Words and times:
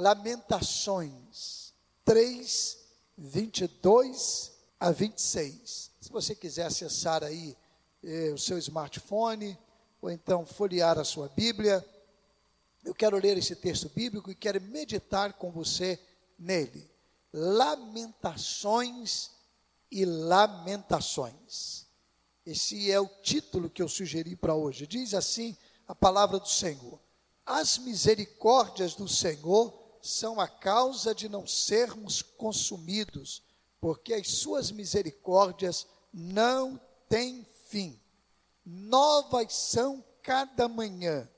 Lamentações 0.00 1.74
3, 2.06 2.78
22 3.18 4.50
a 4.80 4.90
26. 4.90 5.90
Se 6.00 6.10
você 6.10 6.34
quiser 6.34 6.64
acessar 6.64 7.22
aí 7.22 7.54
eh, 8.02 8.32
o 8.32 8.38
seu 8.38 8.56
smartphone, 8.56 9.58
ou 10.00 10.10
então 10.10 10.46
folhear 10.46 10.98
a 10.98 11.04
sua 11.04 11.28
Bíblia, 11.28 11.86
eu 12.82 12.94
quero 12.94 13.18
ler 13.18 13.36
esse 13.36 13.54
texto 13.54 13.90
bíblico 13.90 14.30
e 14.30 14.34
quero 14.34 14.58
meditar 14.62 15.34
com 15.34 15.50
você 15.50 16.00
nele. 16.38 16.90
Lamentações 17.30 19.30
e 19.90 20.06
Lamentações. 20.06 21.84
Esse 22.46 22.90
é 22.90 22.98
o 22.98 23.06
título 23.22 23.68
que 23.68 23.82
eu 23.82 23.88
sugeri 23.88 24.34
para 24.34 24.54
hoje. 24.54 24.86
Diz 24.86 25.12
assim 25.12 25.54
a 25.86 25.94
palavra 25.94 26.38
do 26.38 26.48
Senhor: 26.48 26.98
As 27.44 27.76
misericórdias 27.76 28.94
do 28.94 29.06
Senhor 29.06 29.78
são 30.02 30.40
a 30.40 30.48
causa 30.48 31.14
de 31.14 31.28
não 31.28 31.46
sermos 31.46 32.22
consumidos, 32.22 33.42
porque 33.80 34.14
as 34.14 34.28
suas 34.28 34.70
misericórdias 34.70 35.86
não 36.12 36.80
têm 37.08 37.46
fim. 37.66 38.00
Novas 38.64 39.54
são 39.54 40.04
cada 40.22 40.68
manhã, 40.68 41.28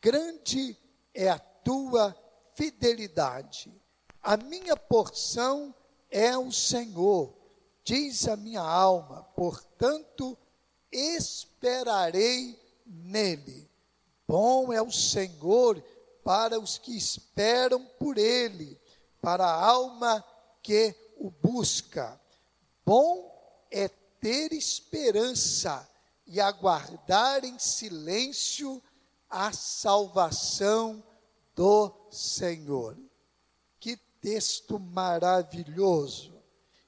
grande 0.00 0.76
é 1.12 1.28
a 1.28 1.38
tua 1.38 2.16
fidelidade. 2.54 3.72
A 4.22 4.36
minha 4.36 4.76
porção 4.76 5.74
é 6.10 6.36
o 6.36 6.52
Senhor, 6.52 7.34
diz 7.82 8.28
a 8.28 8.36
minha 8.36 8.62
alma, 8.62 9.22
portanto 9.34 10.36
esperarei 10.92 12.60
nele. 12.86 13.68
Bom 14.26 14.72
é 14.72 14.80
o 14.80 14.90
Senhor 14.90 15.82
para 16.30 16.60
os 16.60 16.78
que 16.78 16.96
esperam 16.96 17.84
por 17.98 18.16
ele, 18.16 18.80
para 19.20 19.44
a 19.44 19.66
alma 19.66 20.24
que 20.62 20.94
o 21.16 21.28
busca. 21.28 22.20
Bom 22.86 23.66
é 23.68 23.88
ter 23.88 24.52
esperança 24.52 25.90
e 26.24 26.40
aguardar 26.40 27.44
em 27.44 27.58
silêncio 27.58 28.80
a 29.28 29.52
salvação 29.52 31.02
do 31.56 31.92
Senhor. 32.12 32.96
Que 33.80 33.96
texto 33.96 34.78
maravilhoso! 34.78 36.40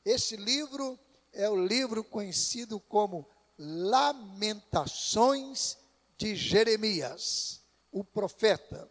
Esse 0.04 0.36
livro 0.36 0.96
é 1.32 1.50
o 1.50 1.66
livro 1.66 2.04
conhecido 2.04 2.78
como 2.78 3.28
Lamentações 3.58 5.76
de 6.16 6.36
Jeremias, 6.36 7.60
o 7.90 8.04
profeta. 8.04 8.88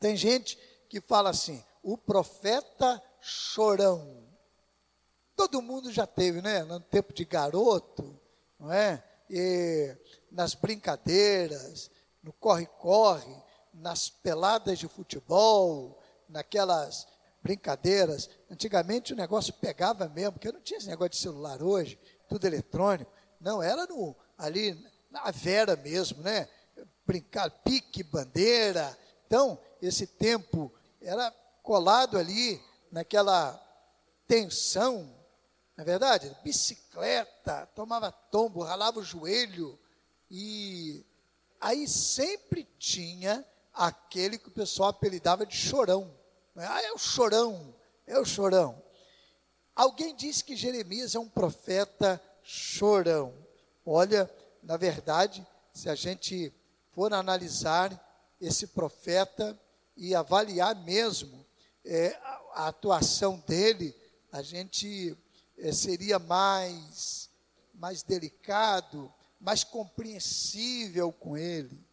Tem 0.00 0.16
gente 0.16 0.58
que 0.88 1.00
fala 1.00 1.30
assim, 1.30 1.62
o 1.82 1.96
profeta 1.96 3.00
chorão. 3.20 4.26
Todo 5.36 5.62
mundo 5.62 5.92
já 5.92 6.06
teve, 6.06 6.42
né? 6.42 6.64
No 6.64 6.80
tempo 6.80 7.12
de 7.12 7.24
garoto, 7.24 8.18
não 8.58 8.72
é? 8.72 9.04
E 9.28 9.94
nas 10.32 10.54
brincadeiras, 10.54 11.90
no 12.22 12.32
corre-corre, 12.32 13.34
nas 13.72 14.08
peladas 14.08 14.78
de 14.78 14.88
futebol, 14.88 16.02
naquelas 16.28 17.06
brincadeiras. 17.42 18.28
Antigamente 18.50 19.12
o 19.12 19.16
negócio 19.16 19.52
pegava 19.54 20.08
mesmo, 20.08 20.32
porque 20.32 20.52
não 20.52 20.60
tinha 20.60 20.78
esse 20.78 20.88
negócio 20.88 21.10
de 21.10 21.18
celular 21.18 21.62
hoje, 21.62 21.98
tudo 22.28 22.46
eletrônico. 22.46 23.10
Não, 23.40 23.62
era 23.62 23.86
no, 23.86 24.16
ali 24.36 24.82
na 25.10 25.30
Vera 25.30 25.76
mesmo, 25.76 26.22
né? 26.22 26.48
Brincar, 27.06 27.50
pique, 27.50 28.02
bandeira. 28.02 28.96
Então, 29.26 29.58
esse 29.80 30.06
tempo 30.06 30.72
era 31.00 31.30
colado 31.62 32.18
ali 32.18 32.60
naquela 32.90 33.58
tensão, 34.26 35.14
na 35.76 35.82
é 35.82 35.86
verdade? 35.86 36.36
Bicicleta, 36.44 37.66
tomava 37.74 38.12
tombo, 38.12 38.62
ralava 38.62 38.98
o 38.98 39.04
joelho 39.04 39.78
e 40.30 41.04
aí 41.60 41.88
sempre 41.88 42.68
tinha 42.78 43.44
aquele 43.72 44.38
que 44.38 44.48
o 44.48 44.52
pessoal 44.52 44.90
apelidava 44.90 45.46
de 45.46 45.56
chorão. 45.56 46.14
Ah, 46.56 46.82
é 46.82 46.92
o 46.92 46.98
chorão, 46.98 47.74
é 48.06 48.18
o 48.18 48.24
chorão. 48.24 48.82
Alguém 49.74 50.14
disse 50.14 50.44
que 50.44 50.54
Jeremias 50.54 51.14
é 51.14 51.18
um 51.18 51.28
profeta 51.28 52.20
chorão. 52.42 53.32
Olha, 53.84 54.30
na 54.62 54.76
verdade, 54.76 55.46
se 55.72 55.88
a 55.88 55.94
gente 55.94 56.52
for 56.92 57.14
analisar 57.14 57.98
esse 58.40 58.66
profeta 58.66 59.58
e 60.00 60.14
avaliar 60.14 60.74
mesmo 60.82 61.46
é, 61.84 62.18
a, 62.54 62.68
atuação 62.68 63.38
dele, 63.46 63.94
a 64.32 64.40
gente 64.40 65.14
é, 65.58 65.70
seria 65.72 66.18
mais, 66.18 67.28
mais 67.74 68.02
delicado, 68.02 69.12
mais 69.38 69.62
compreensível 69.62 71.12
com 71.12 71.36
ele. 71.36 71.86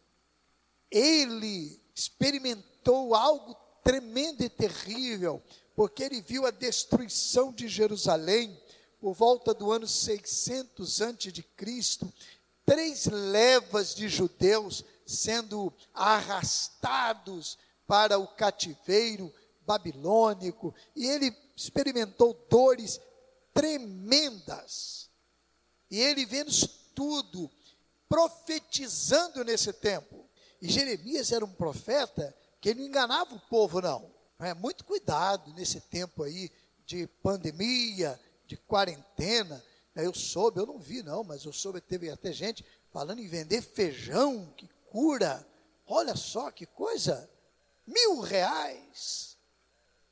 Ele 0.90 1.78
experimentou 1.94 3.14
algo 3.14 3.54
tremendo 3.84 4.42
e 4.42 4.48
terrível, 4.48 5.42
porque 5.76 6.02
ele 6.02 6.22
viu 6.22 6.46
a 6.46 6.50
destruição 6.50 7.52
de 7.52 7.68
Jerusalém 7.68 8.58
por 8.98 9.12
volta 9.12 9.52
do 9.52 9.70
ano 9.70 9.86
600 9.86 11.02
antes 11.02 11.30
de 11.30 11.42
Cristo, 11.42 12.10
três 12.64 13.04
levas 13.04 13.94
de 13.94 14.08
judeus 14.08 14.82
sendo 15.04 15.70
arrastados 15.92 17.58
para 17.88 18.18
o 18.18 18.28
cativeiro 18.28 19.34
babilônico, 19.62 20.74
e 20.94 21.06
ele 21.06 21.34
experimentou 21.56 22.34
dores 22.48 23.00
tremendas. 23.52 25.10
E 25.90 25.98
ele 25.98 26.24
vendo 26.26 26.52
tudo, 26.94 27.50
profetizando 28.08 29.42
nesse 29.42 29.72
tempo. 29.72 30.28
E 30.60 30.68
Jeremias 30.68 31.32
era 31.32 31.44
um 31.44 31.52
profeta 31.52 32.34
que 32.60 32.74
não 32.74 32.84
enganava 32.84 33.34
o 33.34 33.40
povo, 33.40 33.80
não. 33.80 34.10
É 34.38 34.54
muito 34.54 34.84
cuidado 34.84 35.52
nesse 35.54 35.80
tempo 35.80 36.22
aí 36.22 36.50
de 36.84 37.06
pandemia, 37.22 38.20
de 38.46 38.56
quarentena. 38.56 39.64
Eu 39.94 40.14
soube, 40.14 40.60
eu 40.60 40.66
não 40.66 40.78
vi 40.78 41.02
não, 41.02 41.24
mas 41.24 41.44
eu 41.44 41.52
soube, 41.52 41.80
teve 41.80 42.10
até 42.10 42.32
gente 42.32 42.64
falando 42.92 43.20
em 43.20 43.28
vender 43.28 43.62
feijão, 43.62 44.52
que 44.56 44.68
cura. 44.90 45.46
Olha 45.86 46.14
só 46.14 46.50
que 46.50 46.66
coisa, 46.66 47.28
mil 47.88 48.20
reais. 48.20 49.36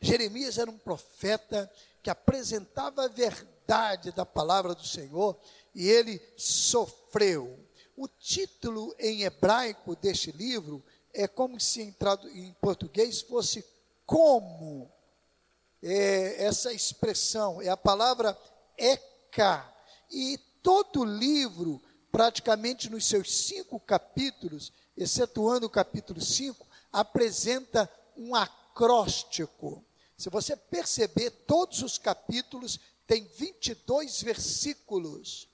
Jeremias 0.00 0.58
era 0.58 0.70
um 0.70 0.78
profeta 0.78 1.70
que 2.02 2.10
apresentava 2.10 3.04
a 3.04 3.08
verdade 3.08 4.12
da 4.12 4.24
palavra 4.24 4.74
do 4.74 4.86
Senhor 4.86 5.38
e 5.74 5.88
ele 5.88 6.20
sofreu. 6.36 7.58
O 7.96 8.06
título 8.08 8.94
em 8.98 9.22
hebraico 9.22 9.96
deste 9.96 10.30
livro 10.32 10.84
é 11.12 11.26
como 11.26 11.58
se 11.58 11.82
em, 11.82 11.96
em 12.34 12.52
português 12.60 13.22
fosse 13.22 13.64
como 14.04 14.92
é, 15.82 16.44
essa 16.44 16.72
expressão, 16.72 17.60
é 17.60 17.68
a 17.68 17.76
palavra 17.76 18.38
eka. 18.76 19.72
E 20.10 20.38
todo 20.62 21.00
o 21.00 21.04
livro, 21.04 21.82
praticamente 22.12 22.90
nos 22.90 23.06
seus 23.06 23.46
cinco 23.46 23.80
capítulos, 23.80 24.72
excetuando 24.96 25.66
o 25.66 25.70
capítulo 25.70 26.20
5, 26.20 26.65
apresenta 26.96 27.90
um 28.16 28.34
acróstico. 28.34 29.84
Se 30.16 30.30
você 30.30 30.56
perceber, 30.56 31.30
todos 31.30 31.82
os 31.82 31.98
capítulos 31.98 32.80
têm 33.06 33.24
22 33.36 34.22
versículos. 34.22 35.46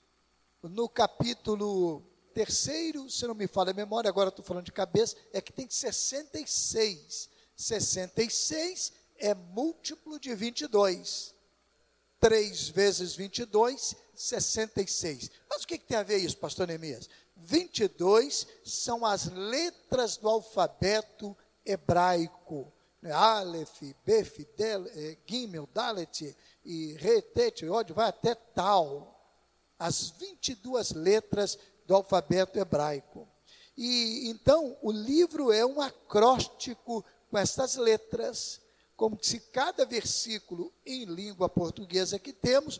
No 0.61 0.87
capítulo 0.87 2.01
terceiro, 2.33 3.09
se 3.09 3.27
não 3.27 3.35
me 3.35 3.45
falha 3.45 3.71
a 3.71 3.73
memória, 3.73 4.07
agora 4.07 4.29
estou 4.29 4.45
falando 4.45 4.63
de 4.63 4.71
cabeça, 4.71 5.17
é 5.33 5.41
que 5.41 5.51
tem 5.51 5.69
66. 5.69 7.29
66 7.57 8.93
é 9.17 9.33
múltiplo 9.33 10.17
de 10.17 10.33
22. 10.33 11.35
3 12.21 12.69
vezes 12.69 13.15
22, 13.15 13.95
66. 14.15 15.29
Mas 15.49 15.63
o 15.63 15.67
que, 15.67 15.77
que 15.77 15.87
tem 15.87 15.97
a 15.97 16.03
ver 16.03 16.19
isso, 16.19 16.37
pastor 16.37 16.65
Neemias? 16.65 17.09
22 17.45 18.47
são 18.63 19.05
as 19.05 19.25
letras 19.31 20.17
do 20.17 20.29
alfabeto 20.29 21.35
hebraico. 21.65 22.71
Né? 23.01 23.11
Aleph, 23.11 23.81
Bef, 24.05 24.47
Del, 24.57 24.87
eh, 24.87 25.17
Gimel, 25.25 25.67
Dalet 25.73 26.35
e 26.63 26.93
Retet, 26.93 27.65
Yod, 27.65 27.91
vai 27.93 28.09
até 28.09 28.33
tal. 28.33 29.09
As 29.77 30.11
22 30.11 30.91
letras 30.91 31.57
do 31.85 31.95
alfabeto 31.95 32.57
hebraico. 32.57 33.27
E 33.75 34.29
então 34.29 34.77
o 34.81 34.91
livro 34.91 35.51
é 35.51 35.65
um 35.65 35.81
acróstico 35.81 37.03
com 37.29 37.37
essas 37.37 37.75
letras 37.75 38.61
como 38.95 39.17
se 39.21 39.39
cada 39.39 39.85
versículo 39.85 40.71
em 40.85 41.05
língua 41.05 41.49
portuguesa 41.49 42.19
que 42.19 42.31
temos 42.31 42.79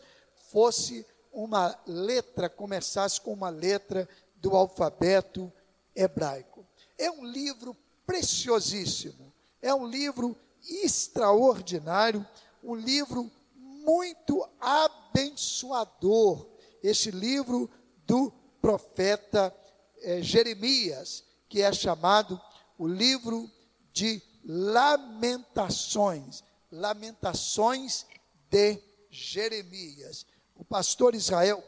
fosse 0.50 1.04
uma 1.32 1.76
letra, 1.84 2.48
começasse 2.48 3.20
com 3.20 3.32
uma 3.32 3.50
letra 3.50 4.08
do 4.44 4.54
alfabeto 4.54 5.50
hebraico. 5.96 6.64
É 6.98 7.10
um 7.10 7.24
livro 7.24 7.74
preciosíssimo, 8.06 9.32
é 9.62 9.74
um 9.74 9.86
livro 9.86 10.36
extraordinário, 10.62 12.26
um 12.62 12.74
livro 12.74 13.32
muito 13.56 14.46
abençoador. 14.60 16.46
Este 16.82 17.10
livro 17.10 17.70
do 18.06 18.30
profeta 18.60 19.56
eh, 20.02 20.20
Jeremias, 20.20 21.24
que 21.48 21.62
é 21.62 21.72
chamado 21.72 22.38
o 22.76 22.86
livro 22.86 23.50
de 23.94 24.20
Lamentações, 24.44 26.44
Lamentações 26.70 28.04
de 28.50 28.78
Jeremias. 29.08 30.26
O 30.54 30.66
pastor 30.66 31.14
Israel 31.14 31.64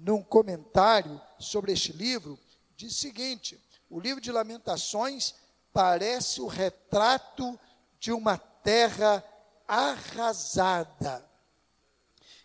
num 0.00 0.22
comentário 0.22 1.20
sobre 1.38 1.72
este 1.72 1.92
livro, 1.92 2.38
diz 2.76 2.92
o 2.96 2.98
seguinte: 2.98 3.62
o 3.88 4.00
livro 4.00 4.20
de 4.20 4.32
Lamentações 4.32 5.34
parece 5.72 6.40
o 6.40 6.46
retrato 6.46 7.58
de 7.98 8.12
uma 8.12 8.38
terra 8.38 9.22
arrasada. 9.68 11.28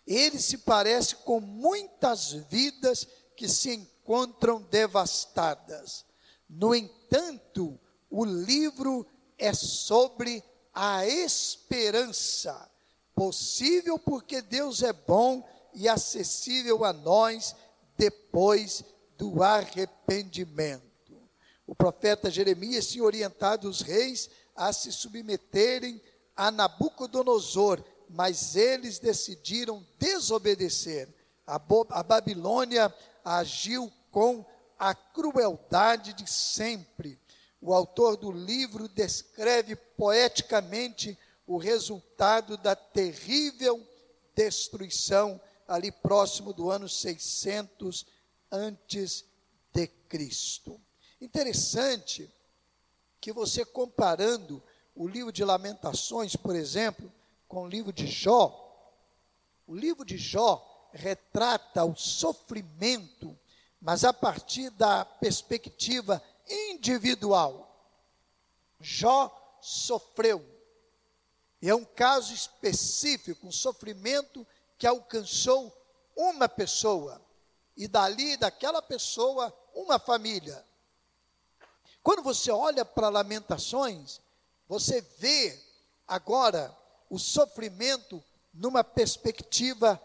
Ele 0.06 0.38
se 0.38 0.58
parece 0.58 1.16
com 1.16 1.40
muitas 1.40 2.32
vidas 2.32 3.08
que 3.34 3.48
se 3.48 3.74
encontram 3.74 4.62
devastadas. 4.62 6.04
No 6.48 6.74
entanto, 6.74 7.78
o 8.08 8.24
livro 8.24 9.04
é 9.36 9.52
sobre 9.52 10.44
a 10.72 11.06
esperança, 11.06 12.70
possível 13.14 13.98
porque 13.98 14.40
Deus 14.40 14.82
é 14.82 14.92
bom 14.92 15.42
e 15.76 15.88
acessível 15.88 16.84
a 16.84 16.92
nós 16.92 17.54
depois 17.98 18.82
do 19.18 19.42
arrependimento. 19.42 20.82
O 21.66 21.74
profeta 21.74 22.30
Jeremias 22.30 22.88
tinha 22.88 23.04
orientado 23.04 23.68
os 23.68 23.82
reis 23.82 24.30
a 24.54 24.72
se 24.72 24.90
submeterem 24.90 26.00
a 26.34 26.50
Nabucodonosor, 26.50 27.84
mas 28.08 28.56
eles 28.56 28.98
decidiram 28.98 29.86
desobedecer. 29.98 31.08
A, 31.46 31.60
a 31.90 32.02
Babilônia 32.02 32.92
agiu 33.22 33.92
com 34.10 34.44
a 34.78 34.94
crueldade 34.94 36.14
de 36.14 36.30
sempre. 36.30 37.20
O 37.60 37.74
autor 37.74 38.16
do 38.16 38.32
livro 38.32 38.88
descreve 38.88 39.76
poeticamente 39.76 41.18
o 41.46 41.58
resultado 41.58 42.56
da 42.56 42.74
terrível 42.74 43.86
destruição 44.34 45.40
ali 45.66 45.90
próximo 45.90 46.52
do 46.52 46.70
ano 46.70 46.88
600 46.88 48.06
antes 48.50 49.24
de 49.72 49.86
Cristo. 49.86 50.80
Interessante 51.20 52.30
que 53.20 53.32
você 53.32 53.64
comparando 53.64 54.62
o 54.94 55.06
livro 55.06 55.32
de 55.32 55.44
Lamentações, 55.44 56.36
por 56.36 56.54
exemplo, 56.54 57.12
com 57.48 57.64
o 57.64 57.68
livro 57.68 57.92
de 57.92 58.06
Jó, 58.06 58.62
o 59.66 59.74
livro 59.74 60.04
de 60.04 60.16
Jó 60.16 60.88
retrata 60.92 61.84
o 61.84 61.94
sofrimento, 61.96 63.38
mas 63.80 64.04
a 64.04 64.12
partir 64.12 64.70
da 64.70 65.04
perspectiva 65.04 66.22
individual. 66.48 67.66
Jó 68.80 69.58
sofreu. 69.60 70.44
E 71.60 71.68
é 71.68 71.74
um 71.74 71.84
caso 71.84 72.32
específico, 72.32 73.46
um 73.46 73.52
sofrimento 73.52 74.46
que 74.78 74.86
alcançou 74.86 75.72
uma 76.14 76.48
pessoa 76.48 77.20
e 77.76 77.86
dali 77.86 78.36
daquela 78.36 78.80
pessoa 78.80 79.54
uma 79.74 79.98
família. 79.98 80.64
Quando 82.02 82.22
você 82.22 82.50
olha 82.50 82.84
para 82.84 83.08
Lamentações, 83.08 84.20
você 84.68 85.00
vê 85.18 85.60
agora 86.06 86.76
o 87.10 87.18
sofrimento 87.18 88.22
numa 88.52 88.82
perspectiva 88.82 90.00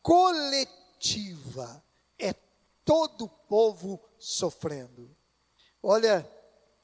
coletiva. 0.00 1.82
É 2.18 2.34
todo 2.84 3.24
o 3.24 3.28
povo 3.28 4.00
sofrendo. 4.18 5.14
Olha, 5.82 6.28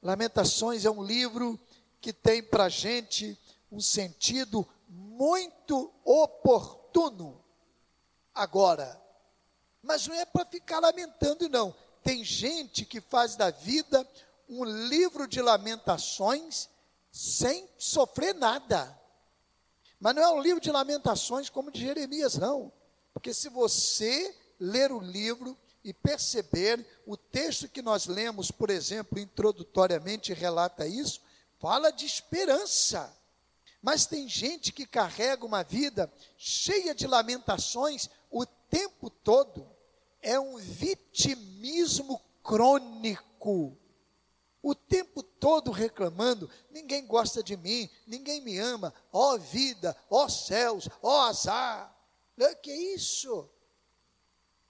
Lamentações 0.03 0.85
é 0.85 0.91
um 0.91 1.03
livro 1.03 1.59
que 2.01 2.13
tem 2.13 2.43
para 2.43 2.69
gente 2.69 3.39
um 3.71 3.81
sentido 3.81 4.67
muito 4.89 5.93
oportuno. 6.05 6.78
Agora, 8.35 9.01
mas 9.83 10.07
não 10.07 10.15
é 10.15 10.25
para 10.25 10.45
ficar 10.45 10.81
lamentando, 10.81 11.49
não. 11.49 11.75
Tem 12.03 12.25
gente 12.25 12.85
que 12.85 13.01
faz 13.01 13.37
da 13.37 13.51
vida 13.51 14.09
um 14.49 14.65
livro 14.65 15.27
de 15.27 15.43
lamentações 15.43 16.69
sem 17.11 17.69
sofrer 17.77 18.35
nada. 18.35 18.99
Mas 20.01 20.15
não 20.15 20.23
é 20.23 20.31
um 20.31 20.41
livro 20.41 20.61
de 20.61 20.71
lamentações 20.71 21.51
como 21.51 21.71
de 21.71 21.81
Jeremias, 21.81 22.37
não. 22.37 22.73
Porque 23.13 23.35
se 23.35 23.49
você 23.49 24.35
ler 24.61 24.93
o 24.93 25.01
livro 25.01 25.57
e 25.83 25.93
perceber, 25.93 26.87
o 27.07 27.17
texto 27.17 27.69
que 27.69 27.83
nós 27.83 28.07
lemos, 28.07 28.51
por 28.51 28.71
exemplo, 28.71 29.19
introdutoriamente 29.19 30.33
relata 30.33 30.87
isso, 30.87 31.21
fala 31.59 31.91
de 31.91 32.05
esperança. 32.07 33.13
Mas 33.81 34.07
tem 34.07 34.29
gente 34.29 34.73
que 34.73 34.87
carrega 34.87 35.47
uma 35.47 35.63
vida 35.63 36.13
cheia 36.37 36.95
de 36.95 37.07
lamentações 37.07 38.11
o 38.31 38.45
tempo 38.45 39.09
todo. 39.09 39.69
É 40.21 40.39
um 40.39 40.57
vitimismo 40.57 42.21
crônico. 42.43 43.77
O 44.61 44.75
tempo 44.75 45.23
todo 45.23 45.71
reclamando, 45.71 46.51
ninguém 46.71 47.07
gosta 47.07 47.43
de 47.43 47.57
mim, 47.57 47.89
ninguém 48.07 48.41
me 48.41 48.59
ama, 48.59 48.93
ó 49.13 49.35
oh, 49.35 49.39
vida, 49.39 49.97
ó 50.11 50.25
oh, 50.25 50.29
céus, 50.29 50.89
ó 51.01 51.27
oh, 51.27 51.29
azar. 51.29 51.95
Que 52.63 52.73
isso? 52.73 53.49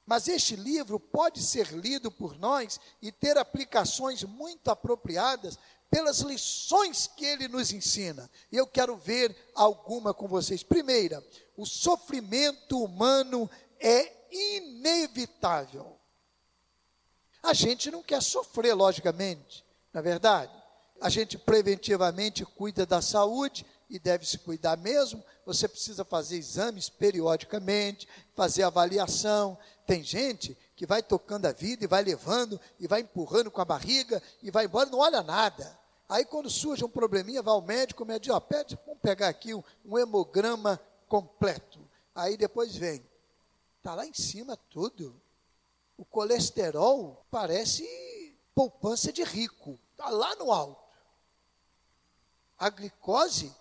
Mas 0.09 0.27
este 0.27 0.57
livro 0.57 0.99
pode 0.99 1.43
ser 1.43 1.69
lido 1.69 2.11
por 2.11 2.39
nós 2.39 2.81
e 3.01 3.13
ter 3.13 3.37
aplicações 3.37 4.25
muito 4.25 4.71
apropriadas 4.71 5.59
pelas 5.91 6.21
lições 6.21 7.07
que 7.07 7.25
ele 7.25 7.49
nos 7.49 7.73
ensina. 7.73 8.31
E 8.53 8.57
eu 8.57 8.67
quero 8.67 8.97
ver 8.97 9.35
alguma 9.55 10.13
com 10.13 10.29
vocês. 10.29 10.63
Primeira, 10.63 11.25
o 11.57 11.65
sofrimento 11.65 12.83
humano 12.83 13.51
é 13.81 14.13
inevitável. 14.31 15.99
A 17.43 17.55
gente 17.55 17.91
não 17.91 18.03
quer 18.03 18.23
sofrer, 18.23 18.75
logicamente, 18.75 19.65
na 19.93 20.01
é 20.01 20.03
verdade. 20.03 20.53
A 21.01 21.09
gente 21.09 21.39
preventivamente 21.39 22.45
cuida 22.45 22.85
da 22.85 23.01
saúde 23.01 23.65
e 23.89 23.99
deve 23.99 24.27
se 24.27 24.39
cuidar 24.39 24.77
mesmo. 24.77 25.25
Você 25.47 25.69
precisa 25.69 26.05
fazer 26.05 26.37
exames 26.37 26.89
periodicamente, 26.89 28.09
fazer 28.35 28.65
avaliação. 28.65 29.57
Tem 29.87 30.03
gente 30.03 30.59
que 30.77 30.87
vai 30.87 31.03
tocando 31.03 31.47
a 31.47 31.53
vida 31.53 31.85
e 31.85 31.89
vai 31.89 32.03
levando 32.03 32.61
e 32.79 32.87
vai 32.87 33.01
empurrando 33.01 33.51
com 33.51 33.61
a 33.61 33.65
barriga 33.65 34.23
e 34.43 34.51
vai 34.51 34.67
embora, 34.67 34.91
não 34.91 34.99
olha 34.99 35.23
nada. 35.23 35.78
Aí 36.09 36.25
quando 36.25 36.49
surge 36.49 36.85
um 36.85 36.89
probleminha, 36.89 37.43
vai 37.43 37.53
ao 37.53 37.61
médico, 37.61 38.03
o 38.03 38.07
médico, 38.07 38.35
ó, 38.35 38.41
pede, 38.41 38.79
vamos 38.87 39.01
pegar 39.01 39.29
aqui 39.29 39.55
um, 39.55 39.63
um 39.85 39.99
hemograma 39.99 40.81
completo. 41.07 41.79
Aí 42.15 42.37
depois 42.37 42.75
vem, 42.75 43.05
está 43.77 43.95
lá 43.95 44.07
em 44.07 44.15
cima 44.15 44.57
tudo. 44.57 45.21
O 45.97 46.05
colesterol 46.05 47.25
parece 47.31 47.85
poupança 48.55 49.13
de 49.13 49.23
rico, 49.23 49.79
está 49.93 50.09
lá 50.09 50.35
no 50.37 50.51
alto. 50.51 50.89
A 52.59 52.71
glicose, 52.71 53.55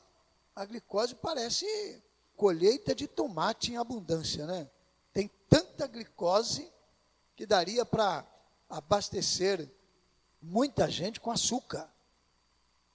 a 0.55 0.65
glicose 0.65 1.15
parece 1.15 2.03
colheita 2.35 2.95
de 2.95 3.07
tomate 3.07 3.73
em 3.73 3.77
abundância, 3.77 4.45
né? 4.45 4.69
Tem 5.11 5.29
tanta 5.49 5.85
glicose 5.85 6.71
que 7.35 7.45
daria 7.45 7.85
para 7.85 8.25
abastecer 8.69 9.69
muita 10.41 10.89
gente 10.89 11.19
com 11.19 11.29
açúcar. 11.29 11.91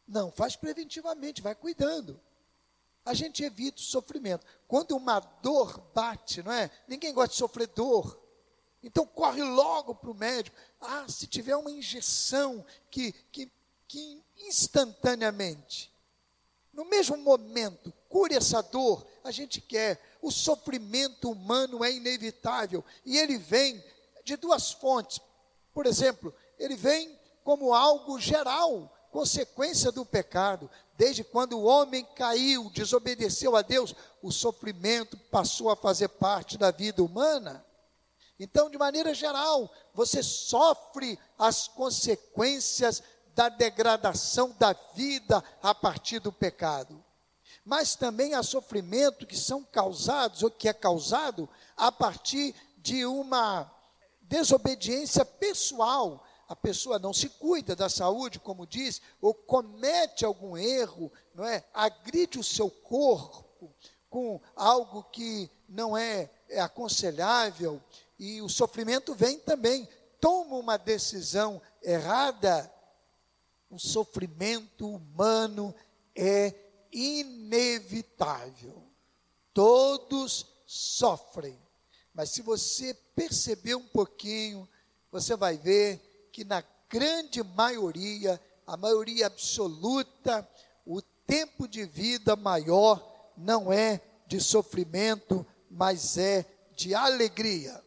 Não, 0.06 0.30
faz 0.30 0.56
preventivamente, 0.56 1.42
vai 1.42 1.54
cuidando. 1.54 2.20
A 3.04 3.14
gente 3.14 3.42
evita 3.42 3.78
o 3.80 3.84
sofrimento. 3.84 4.46
Quando 4.68 4.96
uma 4.96 5.18
dor 5.18 5.80
bate, 5.94 6.42
não 6.42 6.52
é? 6.52 6.70
Ninguém 6.86 7.12
gosta 7.12 7.32
de 7.32 7.38
sofrer 7.38 7.66
dor. 7.68 8.20
Então 8.82 9.06
corre 9.06 9.42
logo 9.42 9.94
para 9.94 10.10
o 10.10 10.14
médico. 10.14 10.56
Ah, 10.80 11.06
se 11.08 11.26
tiver 11.26 11.56
uma 11.56 11.70
injeção 11.70 12.64
que, 12.90 13.12
que, 13.30 13.50
que 13.88 14.22
instantaneamente, 14.38 15.92
no 16.72 16.84
mesmo 16.84 17.16
momento, 17.16 17.92
cure 18.08 18.34
essa 18.34 18.62
dor, 18.62 19.06
a 19.22 19.30
gente 19.30 19.60
quer. 19.60 20.00
O 20.20 20.30
sofrimento 20.30 21.30
humano 21.30 21.84
é 21.84 21.92
inevitável 21.92 22.84
e 23.04 23.18
ele 23.18 23.36
vem 23.36 23.82
de 24.24 24.36
duas 24.36 24.72
fontes. 24.72 25.20
Por 25.74 25.86
exemplo, 25.86 26.34
ele 26.58 26.76
vem 26.76 27.18
como 27.42 27.74
algo 27.74 28.20
geral, 28.20 28.92
consequência 29.12 29.92
do 29.92 30.04
pecado. 30.04 30.68
Desde 30.96 31.22
quando 31.22 31.58
o 31.58 31.64
homem 31.64 32.04
caiu, 32.16 32.70
desobedeceu 32.70 33.54
a 33.54 33.62
Deus, 33.62 33.94
o 34.22 34.32
sofrimento 34.32 35.16
passou 35.30 35.70
a 35.70 35.76
fazer 35.76 36.08
parte 36.08 36.56
da 36.56 36.70
vida 36.70 37.02
humana. 37.02 37.64
Então, 38.40 38.70
de 38.70 38.78
maneira 38.78 39.14
geral, 39.14 39.70
você 39.94 40.22
sofre 40.22 41.18
as 41.38 41.68
consequências 41.68 43.02
da 43.34 43.48
degradação 43.48 44.56
da 44.58 44.74
vida 44.94 45.44
a 45.62 45.74
partir 45.74 46.18
do 46.18 46.32
pecado. 46.32 47.04
Mas 47.64 47.94
também 47.94 48.34
há 48.34 48.42
sofrimento 48.42 49.26
que 49.26 49.36
são 49.36 49.62
causados, 49.62 50.42
ou 50.42 50.50
que 50.50 50.68
é 50.68 50.72
causado, 50.72 51.48
a 51.76 51.92
partir 51.92 52.54
de 52.78 53.06
uma 53.06 53.70
desobediência 54.22 55.24
pessoal. 55.24 56.24
A 56.52 56.56
pessoa 56.56 56.98
não 56.98 57.14
se 57.14 57.30
cuida 57.30 57.74
da 57.74 57.88
saúde, 57.88 58.38
como 58.38 58.66
diz, 58.66 59.00
ou 59.22 59.32
comete 59.32 60.22
algum 60.22 60.54
erro, 60.54 61.10
não 61.34 61.46
é? 61.46 61.64
Agride 61.72 62.38
o 62.38 62.44
seu 62.44 62.68
corpo 62.70 63.74
com 64.10 64.38
algo 64.54 65.02
que 65.04 65.50
não 65.66 65.96
é, 65.96 66.28
é 66.50 66.60
aconselhável, 66.60 67.82
e 68.18 68.42
o 68.42 68.50
sofrimento 68.50 69.14
vem 69.14 69.38
também. 69.38 69.88
Toma 70.20 70.56
uma 70.56 70.76
decisão 70.76 71.58
errada, 71.82 72.70
o 73.70 73.78
sofrimento 73.78 74.86
humano 74.86 75.74
é 76.14 76.54
inevitável. 76.92 78.86
Todos 79.54 80.46
sofrem. 80.66 81.58
Mas 82.12 82.28
se 82.28 82.42
você 82.42 82.92
perceber 83.14 83.74
um 83.74 83.88
pouquinho, 83.88 84.68
você 85.10 85.34
vai 85.34 85.56
ver 85.56 86.11
que 86.32 86.44
na 86.44 86.64
grande 86.88 87.42
maioria, 87.42 88.40
a 88.66 88.76
maioria 88.76 89.26
absoluta, 89.26 90.48
o 90.84 91.02
tempo 91.26 91.68
de 91.68 91.84
vida 91.84 92.34
maior 92.34 93.30
não 93.36 93.72
é 93.72 94.00
de 94.26 94.40
sofrimento, 94.40 95.46
mas 95.70 96.16
é 96.16 96.46
de 96.74 96.94
alegria. 96.94 97.82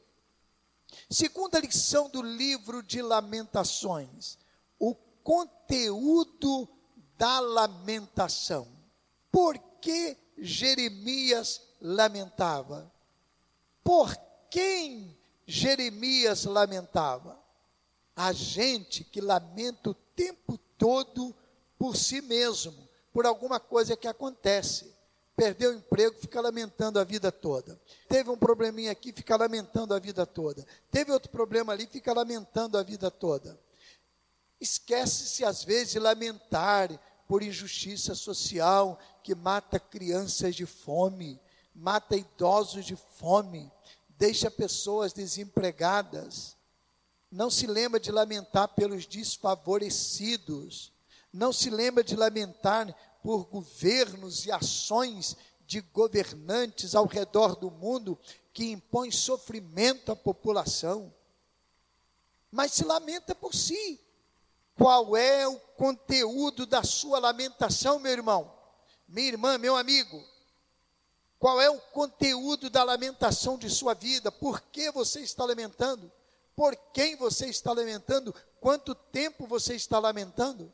Segunda 1.10 1.60
lição 1.60 2.10
do 2.10 2.22
livro 2.22 2.82
de 2.82 3.02
Lamentações: 3.02 4.38
o 4.80 4.94
conteúdo 5.24 6.68
da 7.18 7.40
lamentação. 7.40 8.68
Por 9.32 9.58
que 9.82 10.18
Jeremias 10.38 11.62
lamentava? 11.82 12.92
Por 13.84 14.16
quem 14.50 15.18
Jeremias 15.46 16.46
lamentava? 16.46 17.45
A 18.16 18.32
gente 18.32 19.04
que 19.04 19.20
lamenta 19.20 19.90
o 19.90 19.94
tempo 19.94 20.58
todo 20.78 21.36
por 21.78 21.96
si 21.98 22.22
mesmo, 22.22 22.88
por 23.12 23.26
alguma 23.26 23.60
coisa 23.60 23.98
que 23.98 24.08
acontece. 24.08 24.96
Perdeu 25.36 25.72
o 25.72 25.76
emprego, 25.76 26.18
fica 26.18 26.40
lamentando 26.40 26.98
a 26.98 27.04
vida 27.04 27.30
toda. 27.32 27.80
Teve 28.08 28.30
um 28.30 28.38
probleminha 28.38 28.92
aqui, 28.92 29.12
fica 29.12 29.36
lamentando 29.36 29.94
a 29.94 30.00
vida 30.00 30.26
toda. 30.26 30.66
Teve 30.90 31.12
outro 31.12 31.30
problema 31.30 31.74
ali, 31.74 31.86
fica 31.88 32.14
lamentando 32.14 32.78
a 32.78 32.84
vida 32.84 33.12
toda. 33.12 33.60
Esquece-se 34.62 35.44
às 35.44 35.64
vezes 35.64 35.92
de 35.92 36.00
lamentar 36.00 36.90
por 37.28 37.44
injustiça 37.44 38.16
social 38.16 38.98
que 39.22 39.36
mata 39.36 39.78
crianças 39.80 40.56
de 40.56 40.66
fome, 40.66 41.40
mata 41.74 42.16
idosos 42.16 42.86
de 42.86 42.96
fome, 42.96 43.70
deixa 44.18 44.50
pessoas 44.50 45.12
desempregadas. 45.12 46.56
Não 47.36 47.50
se 47.50 47.68
lembra 47.68 48.00
de 48.00 48.14
lamentar 48.14 48.70
pelos 48.70 49.06
desfavorecidos. 49.06 50.94
Não 51.34 51.52
se 51.52 51.70
lembra 51.70 52.02
de 52.02 52.16
lamentar 52.16 52.96
por 53.22 53.44
governos 53.48 54.46
e 54.46 54.54
ações 54.54 55.36
de 55.68 55.82
governantes 55.82 56.96
ao 56.96 57.06
redor 57.06 57.58
do 57.58 57.70
mundo 57.70 58.18
que 58.54 58.72
impõem 58.72 59.12
sofrimento 59.12 60.14
à 60.14 60.16
população. 60.16 61.14
Mas 62.50 62.72
se 62.72 62.86
lamenta 62.86 63.36
por 63.36 63.54
si. 63.54 64.00
Qual 64.74 65.18
é 65.18 65.46
o 65.46 65.60
conteúdo 65.76 66.66
da 66.66 66.84
sua 66.84 67.20
lamentação, 67.20 68.00
meu 68.00 68.14
irmão? 68.14 68.50
Minha 69.10 69.28
irmã, 69.28 69.58
meu 69.58 69.76
amigo? 69.76 70.24
Qual 71.38 71.60
é 71.60 71.70
o 71.70 71.82
conteúdo 71.82 72.70
da 72.70 72.82
lamentação 72.82 73.58
de 73.58 73.70
sua 73.70 73.94
vida? 73.94 74.32
Por 74.32 74.62
que 74.62 74.90
você 74.90 75.20
está 75.20 75.44
lamentando? 75.44 76.10
Por 76.56 76.76
quem 76.94 77.16
você 77.16 77.48
está 77.48 77.74
lamentando? 77.74 78.34
Quanto 78.62 78.96
tempo 78.96 79.46
você 79.46 79.76
está 79.76 80.00
lamentando? 80.00 80.72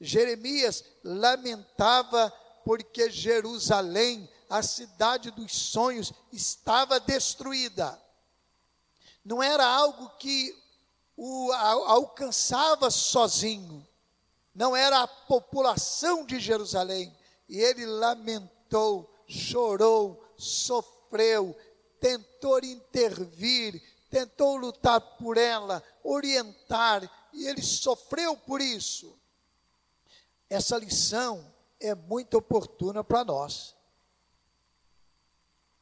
Jeremias 0.00 0.84
lamentava 1.02 2.30
porque 2.64 3.10
Jerusalém, 3.10 4.28
a 4.48 4.62
cidade 4.62 5.30
dos 5.30 5.52
sonhos, 5.52 6.12
estava 6.32 6.98
destruída. 6.98 8.00
Não 9.24 9.42
era 9.42 9.66
algo 9.66 10.10
que 10.18 10.56
o 11.16 11.52
alcançava 11.52 12.90
sozinho, 12.90 13.86
não 14.54 14.74
era 14.74 15.02
a 15.02 15.08
população 15.08 16.24
de 16.24 16.40
Jerusalém. 16.40 17.14
E 17.48 17.60
ele 17.60 17.84
lamentou, 17.84 19.12
chorou, 19.26 20.24
sofreu, 20.36 21.56
tentou 22.00 22.58
intervir, 22.60 23.82
tentou 24.14 24.56
lutar 24.56 25.00
por 25.18 25.36
ela, 25.36 25.82
orientar, 26.02 27.02
e 27.32 27.46
ele 27.46 27.62
sofreu 27.62 28.36
por 28.36 28.60
isso 28.60 29.18
essa 30.54 30.76
lição 30.76 31.52
é 31.80 31.94
muito 31.94 32.36
oportuna 32.36 33.02
para 33.02 33.24
nós. 33.24 33.74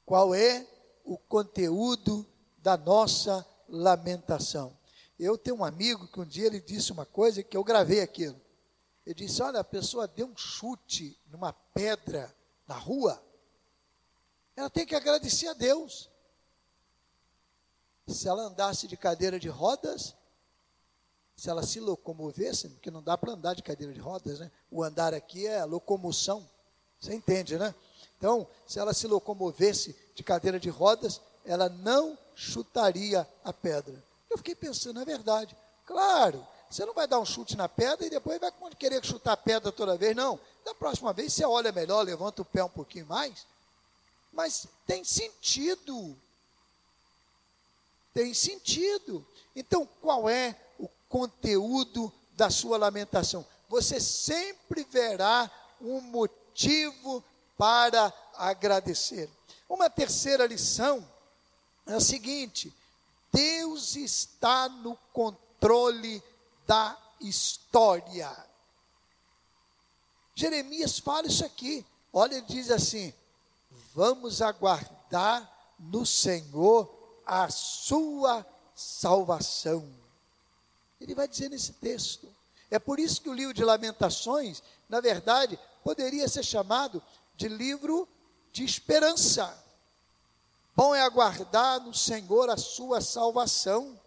Qual 0.05 0.35
é 0.35 0.67
o 1.05 1.17
conteúdo 1.17 2.27
da 2.59 2.77
nossa 2.77 3.47
lamentação? 3.69 4.77
Eu 5.19 5.37
tenho 5.39 5.57
um 5.57 5.65
amigo 5.65 6.09
que 6.09 6.21
um 6.21 6.25
dia 6.25 6.47
ele 6.47 6.61
disse 6.61 6.91
uma 6.91 7.07
coisa 7.07 7.43
que 7.43 7.57
eu 7.57 7.63
gravei 7.63 8.01
aquilo. 8.01 8.41
Ele 9.07 9.15
disse: 9.15 9.43
Olha, 9.43 9.61
a 9.61 9.65
pessoa 9.65 10.09
deu 10.09 10.27
um 10.27 10.37
chute 10.37 11.19
numa 11.31 11.53
pedra 11.53 12.35
na 12.67 12.77
rua, 12.77 13.23
ela 14.57 14.71
tem 14.71 14.87
que 14.87 14.95
agradecer 14.95 15.49
a 15.49 15.55
Deus. 15.55 16.11
Se 18.07 18.29
ela 18.29 18.43
andasse 18.43 18.89
de 18.89 18.97
cadeira 18.97 19.39
de 19.39 19.49
rodas, 19.49 20.15
se 21.37 21.49
ela 21.49 21.63
se 21.63 21.81
locomovesse, 21.81 22.69
porque 22.69 22.91
não 22.91 23.03
dá 23.03 23.17
para 23.17 23.33
andar 23.33 23.55
de 23.55 23.63
cadeira 23.63 23.93
de 23.93 24.01
rodas, 24.01 24.39
né? 24.39 24.51
O 24.71 24.83
andar 24.83 25.15
aqui 25.15 25.47
é 25.47 25.65
locomoção. 25.65 26.49
Você 27.01 27.15
entende, 27.15 27.59
né? 27.59 27.75
Então, 28.19 28.47
se 28.67 28.79
ela 28.79 28.95
se 28.95 29.07
locomovesse 29.07 29.97
de 30.15 30.23
cadeira 30.23 30.61
de 30.61 30.71
rodas, 30.71 31.21
ela 31.45 31.69
não 31.69 32.17
chutaria 32.35 33.29
a 33.45 33.53
pedra. 33.53 34.03
Eu 34.31 34.39
fiquei 34.39 34.55
pensando, 34.55 35.01
é 35.01 35.05
verdade. 35.05 35.57
Claro, 35.85 36.47
você 36.71 36.87
não 36.87 36.95
vai 36.95 37.07
dar 37.07 37.19
um 37.19 37.25
chute 37.25 37.57
na 37.57 37.69
pedra 37.69 38.07
e 38.07 38.11
depois 38.11 38.41
vai 38.41 38.53
querer 38.79 39.05
chutar 39.05 39.33
a 39.33 39.37
pedra 39.37 39.73
toda 39.73 39.97
vez, 39.97 40.15
não. 40.17 40.39
Da 40.65 40.75
próxima 40.75 41.13
vez 41.13 41.33
você 41.33 41.45
olha 41.45 41.73
melhor, 41.73 42.03
levanta 42.03 42.43
o 42.43 42.45
pé 42.45 42.63
um 42.63 42.69
pouquinho 42.69 43.07
mais. 43.07 43.45
Mas 44.33 44.67
tem 44.87 45.05
sentido. 45.05 46.17
Tem 48.13 48.35
sentido. 48.35 49.27
Então, 49.55 49.87
qual 50.01 50.29
é 50.29 50.57
conteúdo 51.13 52.11
da 52.35 52.49
sua 52.49 52.79
lamentação. 52.79 53.47
Você 53.69 54.01
sempre 54.01 54.83
verá 54.85 55.51
um 55.79 56.01
motivo 56.01 57.23
para 57.59 58.11
agradecer. 58.35 59.29
Uma 59.69 59.91
terceira 59.91 60.47
lição 60.47 61.07
é 61.87 61.93
a 61.93 62.01
seguinte: 62.01 62.75
Deus 63.31 63.95
está 63.95 64.71
no 64.71 64.97
controle 65.13 66.23
da 66.67 66.99
história. 67.21 68.35
Jeremias 70.35 70.99
fala 70.99 71.27
isso 71.27 71.45
aqui. 71.45 71.85
Olha, 72.11 72.37
ele 72.37 72.47
diz 72.47 72.71
assim: 72.71 73.13
Vamos 73.95 74.41
aguardar 74.41 75.47
no 75.79 76.07
Senhor 76.07 77.02
a 77.27 77.49
sua 77.51 78.47
salvação. 78.75 79.89
Ele 81.01 81.15
vai 81.15 81.27
dizer 81.27 81.49
nesse 81.49 81.73
texto. 81.75 82.29
É 82.71 82.79
por 82.79 82.99
isso 82.99 83.21
que 83.21 83.29
o 83.29 83.35
livro 83.35 83.53
de 83.53 83.65
Lamentações, 83.65 84.63
na 84.89 85.01
verdade, 85.01 85.59
poderia 85.83 86.29
ser 86.29 86.43
chamado 86.43 87.03
de 87.37 87.49
livro 87.49 88.09
de 88.53 88.65
esperança. 88.65 89.63
Bom 90.75 90.95
é 90.95 91.03
aguardar 91.03 91.81
no 91.81 91.93
Senhor 91.93 92.49
a 92.49 92.57
sua 92.57 93.01
salvação. 93.01 94.01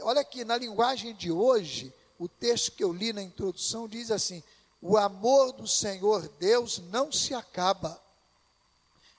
Olha 0.00 0.20
aqui, 0.20 0.44
na 0.44 0.56
linguagem 0.56 1.14
de 1.14 1.30
hoje, 1.30 1.94
o 2.18 2.28
texto 2.28 2.72
que 2.72 2.84
eu 2.84 2.92
li 2.92 3.12
na 3.12 3.22
introdução 3.22 3.88
diz 3.88 4.10
assim: 4.10 4.42
O 4.80 4.96
amor 4.96 5.52
do 5.52 5.66
Senhor 5.66 6.28
Deus 6.38 6.78
não 6.78 7.10
se 7.10 7.34
acaba, 7.34 8.00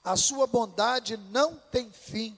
a 0.04 0.16
sua 0.16 0.46
bondade 0.46 1.18
não 1.18 1.56
tem 1.56 1.90
fim. 1.92 2.38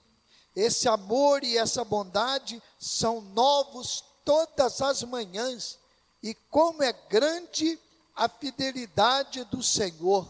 Esse 0.55 0.87
amor 0.87 1.43
e 1.43 1.57
essa 1.57 1.83
bondade 1.83 2.61
são 2.79 3.21
novos 3.21 4.03
todas 4.23 4.81
as 4.81 5.03
manhãs, 5.03 5.77
e 6.23 6.33
como 6.49 6.81
é 6.81 6.93
grande 7.09 7.77
a 8.15 8.29
fidelidade 8.29 9.43
do 9.45 9.61
Senhor. 9.61 10.27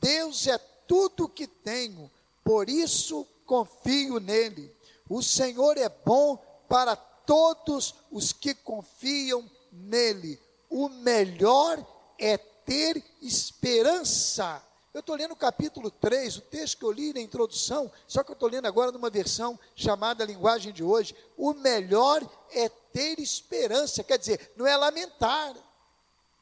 Deus 0.00 0.46
é 0.46 0.58
tudo 0.88 1.28
que 1.28 1.46
tenho, 1.46 2.10
por 2.42 2.68
isso 2.68 3.26
confio 3.46 4.18
nele. 4.18 4.74
O 5.08 5.22
Senhor 5.22 5.76
é 5.76 5.88
bom 5.88 6.36
para 6.68 6.96
todos 6.96 7.94
os 8.10 8.32
que 8.32 8.54
confiam 8.54 9.48
nele. 9.70 10.40
O 10.70 10.88
melhor 10.88 11.86
é 12.18 12.36
ter 12.38 13.04
esperança. 13.20 14.62
Eu 14.94 15.00
estou 15.00 15.16
lendo 15.16 15.32
o 15.32 15.36
capítulo 15.36 15.90
3, 15.90 16.36
o 16.36 16.40
texto 16.42 16.78
que 16.78 16.84
eu 16.84 16.92
li 16.92 17.14
na 17.14 17.20
introdução, 17.20 17.90
só 18.06 18.22
que 18.22 18.30
eu 18.30 18.34
estou 18.34 18.48
lendo 18.48 18.66
agora 18.66 18.92
numa 18.92 19.08
versão 19.08 19.58
chamada 19.74 20.22
Linguagem 20.22 20.70
de 20.70 20.84
Hoje. 20.84 21.16
O 21.34 21.54
melhor 21.54 22.22
é 22.50 22.68
ter 22.68 23.18
esperança, 23.18 24.04
quer 24.04 24.18
dizer, 24.18 24.52
não 24.54 24.66
é 24.66 24.76
lamentar. 24.76 25.54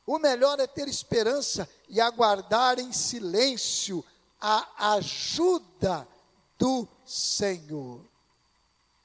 O 0.04 0.18
melhor 0.18 0.58
é 0.58 0.66
ter 0.66 0.88
esperança 0.88 1.68
e 1.88 2.00
aguardar 2.00 2.80
em 2.80 2.92
silêncio 2.92 4.04
a 4.40 4.94
ajuda 4.96 6.08
do 6.58 6.88
Senhor. 7.06 8.00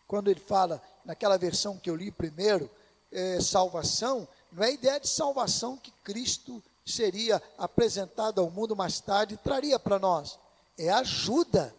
Quando 0.08 0.32
ele 0.32 0.40
fala, 0.40 0.82
naquela 1.04 1.38
versão 1.38 1.78
que 1.78 1.90
eu 1.90 1.96
li 1.96 2.10
primeiro, 2.10 2.68
é, 3.12 3.40
salvação, 3.40 4.28
não 4.52 4.64
é 4.64 4.68
a 4.68 4.72
ideia 4.72 5.00
de 5.00 5.08
salvação 5.08 5.78
que 5.78 5.92
Cristo 6.04 6.64
seria 6.86 7.42
apresentado 7.58 8.40
ao 8.40 8.52
mundo 8.52 8.76
mais 8.76 9.00
tarde 9.00 9.38
traria 9.38 9.80
para 9.80 9.98
nós. 9.98 10.38
É 10.78 10.90
ajuda. 10.92 11.76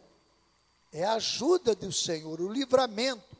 É 0.93 1.05
ajuda 1.05 1.75
do 1.75 1.93
Senhor, 1.93 2.41
o 2.41 2.53
livramento. 2.53 3.37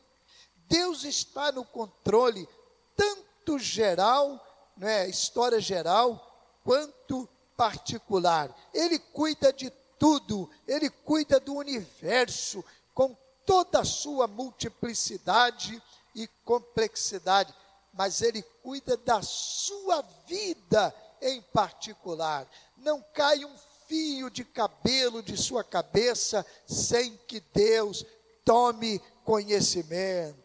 Deus 0.69 1.03
está 1.03 1.51
no 1.51 1.65
controle, 1.65 2.47
tanto 2.95 3.57
geral, 3.57 4.39
não 4.75 4.87
é, 4.87 5.09
história 5.09 5.59
geral, 5.59 6.23
quanto 6.63 7.27
particular. 7.55 8.55
Ele 8.73 8.99
cuida 8.99 9.51
de 9.51 9.69
tudo, 9.97 10.49
ele 10.67 10.89
cuida 10.89 11.39
do 11.39 11.55
universo 11.55 12.63
com 12.93 13.15
toda 13.45 13.79
a 13.79 13.85
sua 13.85 14.27
multiplicidade 14.27 15.81
e 16.13 16.27
complexidade, 16.43 17.53
mas 17.93 18.21
ele 18.21 18.43
cuida 18.61 18.95
da 18.97 19.21
sua 19.21 20.01
vida 20.27 20.93
em 21.21 21.41
particular. 21.41 22.47
Não 22.77 23.01
cai 23.13 23.43
um 23.45 23.55
fio 23.87 24.29
de 24.29 24.43
cabelo 24.43 25.23
de 25.23 25.37
sua 25.37 25.63
cabeça 25.63 26.45
sem 26.65 27.15
que 27.27 27.39
Deus 27.53 28.05
tome 28.43 28.99
conhecimento. 29.23 30.37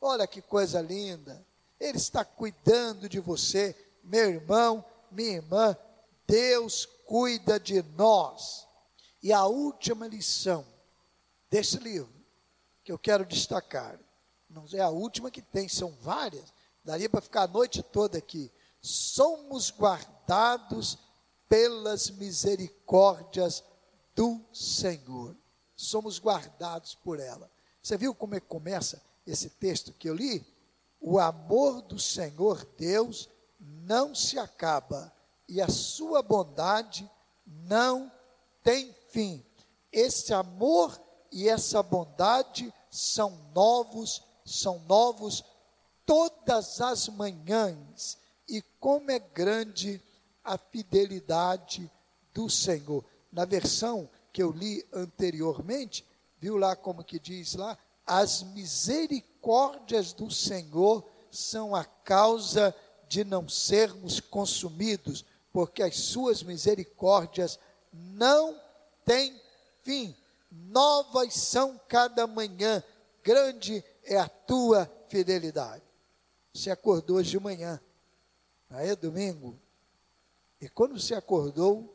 Olha 0.00 0.26
que 0.26 0.40
coisa 0.40 0.80
linda. 0.80 1.44
Ele 1.78 1.98
está 1.98 2.24
cuidando 2.24 3.08
de 3.08 3.20
você, 3.20 3.76
meu 4.02 4.28
irmão, 4.28 4.84
minha 5.10 5.36
irmã. 5.36 5.76
Deus 6.26 6.86
cuida 7.06 7.58
de 7.58 7.82
nós. 7.96 8.66
E 9.22 9.32
a 9.32 9.46
última 9.46 10.06
lição 10.06 10.64
desse 11.50 11.78
livro 11.78 12.12
que 12.84 12.92
eu 12.92 12.98
quero 12.98 13.26
destacar, 13.26 13.98
não 14.48 14.64
é 14.72 14.80
a 14.80 14.88
última 14.88 15.30
que 15.30 15.42
tem, 15.42 15.68
são 15.68 15.90
várias, 16.00 16.52
daria 16.84 17.08
para 17.08 17.20
ficar 17.20 17.42
a 17.42 17.46
noite 17.46 17.82
toda 17.82 18.16
aqui. 18.16 18.50
Somos 18.88 19.70
guardados 19.70 20.96
pelas 21.46 22.08
misericórdias 22.08 23.62
do 24.14 24.40
Senhor. 24.50 25.36
Somos 25.76 26.18
guardados 26.18 26.94
por 26.94 27.20
ela. 27.20 27.50
Você 27.82 27.98
viu 27.98 28.14
como 28.14 28.34
é 28.34 28.40
que 28.40 28.46
começa 28.46 29.02
esse 29.26 29.50
texto 29.50 29.92
que 29.92 30.08
eu 30.08 30.14
li? 30.14 30.42
O 30.98 31.18
amor 31.18 31.82
do 31.82 31.98
Senhor 31.98 32.64
Deus 32.78 33.28
não 33.60 34.14
se 34.14 34.38
acaba 34.38 35.12
e 35.46 35.60
a 35.60 35.68
sua 35.68 36.22
bondade 36.22 37.08
não 37.46 38.10
tem 38.62 38.94
fim. 39.10 39.44
Esse 39.92 40.32
amor 40.32 40.98
e 41.30 41.46
essa 41.46 41.82
bondade 41.82 42.72
são 42.90 43.38
novos, 43.54 44.22
são 44.46 44.78
novos 44.80 45.44
todas 46.06 46.80
as 46.80 47.06
manhãs. 47.10 48.16
E 48.48 48.62
como 48.80 49.10
é 49.10 49.18
grande 49.18 50.00
a 50.42 50.56
fidelidade 50.56 51.90
do 52.32 52.48
Senhor. 52.48 53.04
Na 53.30 53.44
versão 53.44 54.08
que 54.32 54.42
eu 54.42 54.50
li 54.50 54.86
anteriormente, 54.92 56.06
viu 56.40 56.56
lá 56.56 56.74
como 56.74 57.04
que 57.04 57.18
diz 57.18 57.54
lá? 57.54 57.76
As 58.06 58.42
misericórdias 58.42 60.12
do 60.14 60.30
Senhor 60.30 61.04
são 61.30 61.74
a 61.74 61.84
causa 61.84 62.74
de 63.08 63.24
não 63.24 63.48
sermos 63.48 64.20
consumidos, 64.20 65.24
porque 65.52 65.82
as 65.82 65.96
suas 65.96 66.42
misericórdias 66.42 67.58
não 67.92 68.58
têm 69.04 69.38
fim. 69.82 70.16
Novas 70.50 71.34
são 71.34 71.78
cada 71.88 72.26
manhã, 72.26 72.82
grande 73.22 73.84
é 74.04 74.16
a 74.16 74.28
tua 74.28 74.90
fidelidade. 75.08 75.82
Você 76.54 76.70
acordou 76.70 77.16
hoje 77.16 77.30
de 77.30 77.40
manhã, 77.40 77.80
aí 78.70 78.88
é 78.88 78.96
domingo, 78.96 79.58
e 80.60 80.68
quando 80.68 80.98
você 80.98 81.14
acordou, 81.14 81.94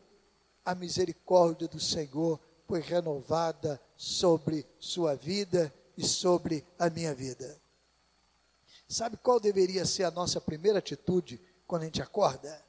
a 0.65 0.73
misericórdia 0.73 1.67
do 1.67 1.79
Senhor 1.79 2.39
foi 2.67 2.79
renovada 2.79 3.81
sobre 3.97 4.65
sua 4.79 5.15
vida 5.15 5.73
e 5.97 6.05
sobre 6.05 6.65
a 6.79 6.89
minha 6.89 7.13
vida. 7.13 7.59
Sabe 8.88 9.17
qual 9.17 9.39
deveria 9.39 9.86
ser 9.86 10.03
a 10.03 10.12
nossa 10.12 10.39
primeira 10.39 10.79
atitude 10.79 11.41
quando 11.67 11.83
a 11.83 11.86
gente 11.86 12.01
acorda? 12.01 12.63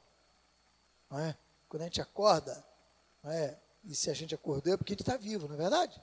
Não 1.09 1.19
é? 1.19 1.37
Quando 1.69 1.83
a 1.83 1.85
gente 1.85 2.01
acorda, 2.01 2.65
não 3.23 3.31
é? 3.31 3.57
e 3.83 3.95
se 3.95 4.09
a 4.09 4.13
gente 4.13 4.33
acordou 4.33 4.73
é 4.73 4.77
porque 4.77 4.93
a 4.93 4.95
gente 4.95 5.03
está 5.03 5.17
vivo, 5.17 5.47
não 5.47 5.55
é 5.55 5.57
verdade? 5.57 6.01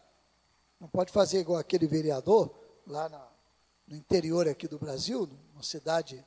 Não 0.80 0.88
pode 0.88 1.12
fazer 1.12 1.40
igual 1.40 1.58
aquele 1.58 1.86
vereador 1.86 2.52
lá 2.86 3.08
na, 3.08 3.28
no 3.86 3.96
interior 3.96 4.48
aqui 4.48 4.66
do 4.66 4.78
Brasil, 4.78 5.28
numa 5.52 5.62
cidade 5.62 6.24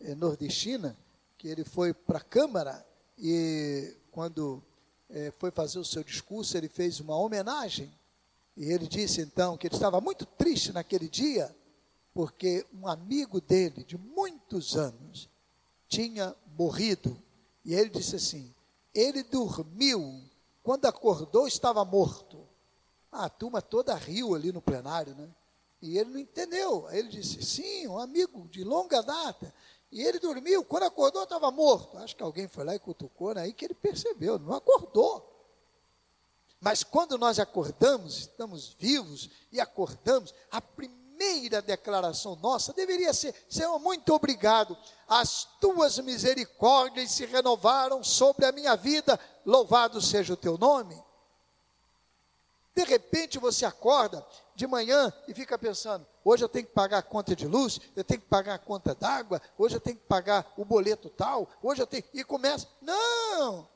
eh, 0.00 0.14
nordestina, 0.14 0.96
que 1.38 1.48
ele 1.48 1.64
foi 1.64 1.94
para 1.94 2.18
a 2.18 2.22
Câmara 2.22 2.84
e 3.16 3.96
quando 4.10 4.62
eh, 5.08 5.32
foi 5.38 5.50
fazer 5.50 5.78
o 5.78 5.84
seu 5.84 6.02
discurso, 6.02 6.56
ele 6.56 6.68
fez 6.68 7.00
uma 7.00 7.16
homenagem 7.16 7.90
e 8.58 8.72
ele 8.72 8.88
disse 8.88 9.20
então 9.20 9.56
que 9.56 9.68
ele 9.68 9.76
estava 9.76 10.00
muito 10.00 10.26
triste 10.26 10.72
naquele 10.72 11.08
dia, 11.08 11.56
porque 12.12 12.66
um 12.74 12.88
amigo 12.88 13.40
dele, 13.40 13.84
de 13.84 13.96
muitos 13.96 14.76
anos, 14.76 15.30
tinha 15.86 16.34
morrido. 16.58 17.16
E 17.64 17.72
ele 17.72 17.88
disse 17.88 18.16
assim: 18.16 18.52
ele 18.92 19.22
dormiu 19.22 20.24
quando 20.60 20.86
acordou, 20.86 21.46
estava 21.46 21.84
morto. 21.84 22.44
Ah, 23.12 23.26
a 23.26 23.30
turma 23.30 23.62
toda 23.62 23.94
riu 23.94 24.34
ali 24.34 24.50
no 24.50 24.60
plenário, 24.60 25.14
né? 25.14 25.28
E 25.80 25.96
ele 25.96 26.10
não 26.10 26.18
entendeu. 26.18 26.88
Aí 26.88 26.98
ele 26.98 27.10
disse: 27.10 27.40
sim, 27.44 27.86
um 27.86 27.96
amigo 27.96 28.48
de 28.48 28.64
longa 28.64 29.00
data. 29.02 29.54
E 29.90 30.02
ele 30.02 30.18
dormiu, 30.18 30.64
quando 30.64 30.82
acordou, 30.84 31.22
estava 31.22 31.50
morto. 31.50 31.96
Acho 31.98 32.14
que 32.14 32.22
alguém 32.22 32.46
foi 32.46 32.64
lá 32.64 32.74
e 32.74 32.78
cutucou, 32.78 33.34
né? 33.34 33.42
aí 33.42 33.52
que 33.52 33.64
ele 33.64 33.74
percebeu, 33.74 34.38
não 34.38 34.54
acordou. 34.54 35.26
Mas 36.60 36.82
quando 36.82 37.16
nós 37.16 37.38
acordamos, 37.38 38.18
estamos 38.18 38.76
vivos 38.78 39.30
e 39.52 39.60
acordamos, 39.60 40.34
a 40.50 40.60
primeira 40.60 41.62
declaração 41.62 42.36
nossa 42.36 42.72
deveria 42.72 43.14
ser: 43.14 43.34
Senhor, 43.48 43.78
muito 43.78 44.12
obrigado, 44.12 44.76
as 45.06 45.44
tuas 45.60 45.98
misericórdias 45.98 47.12
se 47.12 47.24
renovaram 47.24 48.02
sobre 48.02 48.44
a 48.44 48.52
minha 48.52 48.76
vida, 48.76 49.18
louvado 49.46 50.02
seja 50.02 50.34
o 50.34 50.36
teu 50.36 50.58
nome. 50.58 51.00
De 52.74 52.84
repente 52.84 53.38
você 53.38 53.64
acorda 53.64 54.24
de 54.58 54.66
manhã 54.66 55.12
e 55.28 55.32
fica 55.32 55.56
pensando: 55.56 56.04
hoje 56.24 56.44
eu 56.44 56.48
tenho 56.48 56.66
que 56.66 56.72
pagar 56.72 56.98
a 56.98 57.02
conta 57.02 57.34
de 57.34 57.46
luz, 57.46 57.80
eu 57.94 58.02
tenho 58.02 58.20
que 58.20 58.26
pagar 58.26 58.54
a 58.54 58.58
conta 58.58 58.92
d'água, 58.94 59.40
hoje 59.56 59.76
eu 59.76 59.80
tenho 59.80 59.96
que 59.96 60.04
pagar 60.04 60.52
o 60.56 60.64
boleto 60.64 61.08
tal, 61.08 61.48
hoje 61.62 61.80
eu 61.80 61.86
tenho. 61.86 62.04
E 62.12 62.24
começa: 62.24 62.66
não! 62.82 63.68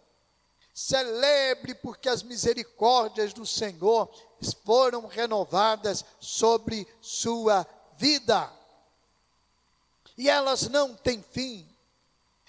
Celebre, 0.75 1.75
porque 1.77 2.09
as 2.09 2.23
misericórdias 2.23 3.33
do 3.33 3.47
Senhor 3.47 4.11
foram 4.65 5.07
renovadas 5.07 6.05
sobre 6.19 6.87
sua 7.01 7.67
vida. 7.97 8.51
E 10.19 10.29
elas 10.29 10.69
não 10.69 10.95
têm 10.95 11.23
fim. 11.31 11.69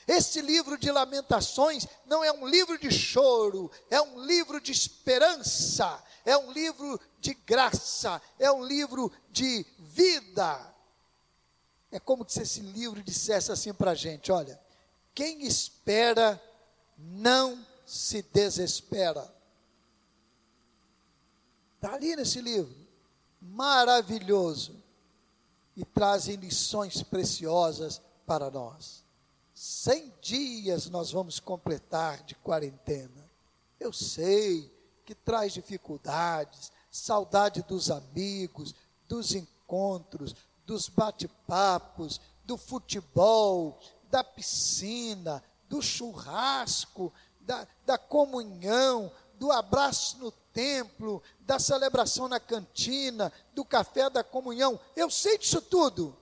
Este 0.07 0.41
livro 0.41 0.77
de 0.77 0.91
Lamentações 0.91 1.87
não 2.05 2.23
é 2.23 2.31
um 2.31 2.47
livro 2.47 2.77
de 2.77 2.91
choro, 2.91 3.69
é 3.89 4.01
um 4.01 4.25
livro 4.25 4.59
de 4.59 4.71
esperança, 4.71 6.01
é 6.25 6.37
um 6.37 6.51
livro 6.51 6.99
de 7.23 7.33
graça, 7.33 8.21
é 8.37 8.51
um 8.51 8.63
livro 8.63 9.09
de 9.31 9.65
vida. 9.79 10.73
É 11.89 11.97
como 11.97 12.27
se 12.27 12.41
esse 12.41 12.59
livro 12.59 13.01
dissesse 13.01 13.49
assim 13.49 13.73
para 13.73 13.91
a 13.91 13.95
gente: 13.95 14.29
olha, 14.29 14.59
quem 15.15 15.45
espera 15.45 16.41
não 16.97 17.65
se 17.85 18.21
desespera. 18.21 19.33
Está 21.75 21.93
ali 21.93 22.13
nesse 22.15 22.41
livro, 22.41 22.75
maravilhoso, 23.41 24.83
e 25.77 25.85
trazem 25.85 26.35
lições 26.35 27.01
preciosas 27.03 28.01
para 28.25 28.51
nós. 28.51 29.03
Cem 29.53 30.13
dias 30.21 30.89
nós 30.89 31.11
vamos 31.11 31.39
completar 31.39 32.23
de 32.23 32.35
quarentena. 32.35 33.29
Eu 33.79 33.93
sei 33.93 34.73
que 35.05 35.13
traz 35.13 35.53
dificuldades, 35.53 36.71
saudade 36.93 37.63
dos 37.63 37.89
amigos, 37.89 38.75
dos 39.09 39.33
encontros, 39.33 40.35
dos 40.63 40.87
bate-papos, 40.87 42.21
do 42.45 42.55
futebol, 42.55 43.79
da 44.11 44.23
piscina, 44.23 45.43
do 45.67 45.81
churrasco, 45.81 47.11
da, 47.41 47.67
da 47.83 47.97
comunhão, 47.97 49.11
do 49.39 49.51
abraço 49.51 50.19
no 50.19 50.31
templo, 50.53 51.21
da 51.39 51.57
celebração 51.57 52.27
na 52.27 52.39
cantina, 52.39 53.33
do 53.55 53.65
café 53.65 54.07
da 54.07 54.23
comunhão. 54.23 54.79
Eu 54.95 55.09
sei 55.09 55.39
disso 55.39 55.63
tudo. 55.63 56.15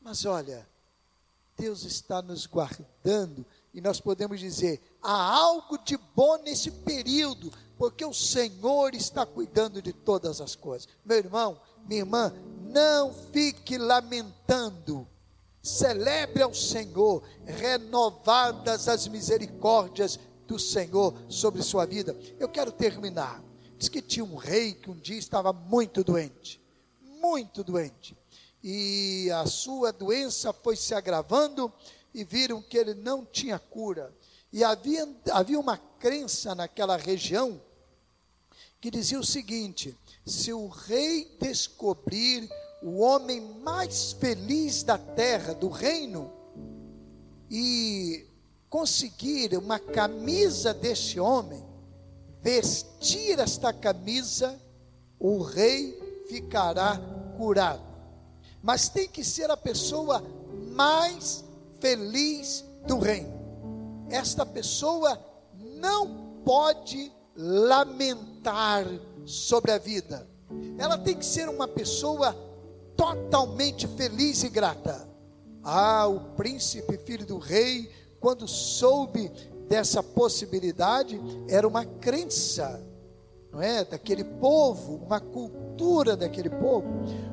Mas 0.00 0.24
olha, 0.24 0.66
Deus 1.54 1.84
está 1.84 2.22
nos 2.22 2.46
guardando 2.46 3.44
e 3.74 3.80
nós 3.82 4.00
podemos 4.00 4.40
dizer: 4.40 4.80
há 5.02 5.36
algo 5.36 5.76
de 5.84 5.98
bom 5.98 6.38
nesse 6.38 6.70
período, 6.70 7.52
porque 7.78 8.04
o 8.04 8.14
Senhor 8.14 8.94
está 8.94 9.26
cuidando 9.26 9.82
de 9.82 9.92
todas 9.92 10.40
as 10.40 10.54
coisas. 10.54 10.88
Meu 11.04 11.18
irmão, 11.18 11.60
minha 11.86 12.00
irmã, 12.00 12.32
não 12.72 13.12
fique 13.32 13.76
lamentando. 13.76 15.06
Celebre 15.62 16.42
ao 16.42 16.54
Senhor, 16.54 17.22
renovadas 17.44 18.88
as 18.88 19.08
misericórdias 19.08 20.18
do 20.46 20.58
Senhor 20.58 21.14
sobre 21.28 21.62
sua 21.62 21.84
vida. 21.84 22.16
Eu 22.38 22.48
quero 22.48 22.70
terminar. 22.72 23.42
Diz 23.76 23.88
que 23.88 24.00
tinha 24.00 24.24
um 24.24 24.36
rei 24.36 24.72
que 24.72 24.90
um 24.90 24.96
dia 24.96 25.18
estava 25.18 25.52
muito 25.52 26.02
doente, 26.02 26.60
muito 27.20 27.62
doente. 27.62 28.16
E 28.62 29.30
a 29.32 29.44
sua 29.44 29.92
doença 29.92 30.52
foi 30.52 30.76
se 30.76 30.94
agravando 30.94 31.70
e 32.14 32.24
viram 32.24 32.62
que 32.62 32.78
ele 32.78 32.94
não 32.94 33.24
tinha 33.24 33.58
cura. 33.58 34.14
E 34.52 34.64
havia, 34.64 35.06
havia 35.30 35.60
uma 35.60 35.76
crença 35.76 36.54
naquela 36.54 36.96
região 36.96 37.60
que 38.86 38.90
dizia 38.92 39.18
o 39.18 39.24
seguinte: 39.24 39.98
se 40.24 40.52
o 40.52 40.68
rei 40.68 41.36
descobrir 41.40 42.48
o 42.80 43.00
homem 43.00 43.40
mais 43.40 44.12
feliz 44.12 44.84
da 44.84 44.96
terra, 44.96 45.54
do 45.54 45.68
reino, 45.68 46.30
e 47.50 48.24
conseguir 48.70 49.58
uma 49.58 49.80
camisa 49.80 50.72
deste 50.72 51.18
homem, 51.18 51.66
vestir 52.40 53.40
esta 53.40 53.72
camisa, 53.72 54.56
o 55.18 55.42
rei 55.42 56.22
ficará 56.28 56.96
curado. 57.36 57.82
Mas 58.62 58.88
tem 58.88 59.08
que 59.08 59.24
ser 59.24 59.50
a 59.50 59.56
pessoa 59.56 60.22
mais 60.70 61.44
feliz 61.80 62.64
do 62.86 63.00
reino. 63.00 63.34
Esta 64.10 64.46
pessoa 64.46 65.20
não 65.74 66.38
pode 66.44 67.15
lamentar 67.36 68.86
sobre 69.24 69.72
a 69.72 69.78
vida. 69.78 70.26
Ela 70.78 70.96
tem 70.96 71.16
que 71.16 71.26
ser 71.26 71.48
uma 71.48 71.68
pessoa 71.68 72.34
totalmente 72.96 73.86
feliz 73.86 74.42
e 74.42 74.48
grata. 74.48 75.06
Ah, 75.62 76.06
o 76.06 76.20
príncipe, 76.36 76.96
filho 76.98 77.26
do 77.26 77.38
rei, 77.38 77.90
quando 78.20 78.46
soube 78.46 79.30
dessa 79.68 80.02
possibilidade, 80.02 81.20
era 81.48 81.66
uma 81.66 81.84
crença, 81.84 82.80
não 83.50 83.60
é? 83.60 83.84
Daquele 83.84 84.24
povo, 84.24 84.94
uma 85.04 85.20
cultura 85.20 86.16
daquele 86.16 86.50
povo. 86.50 86.86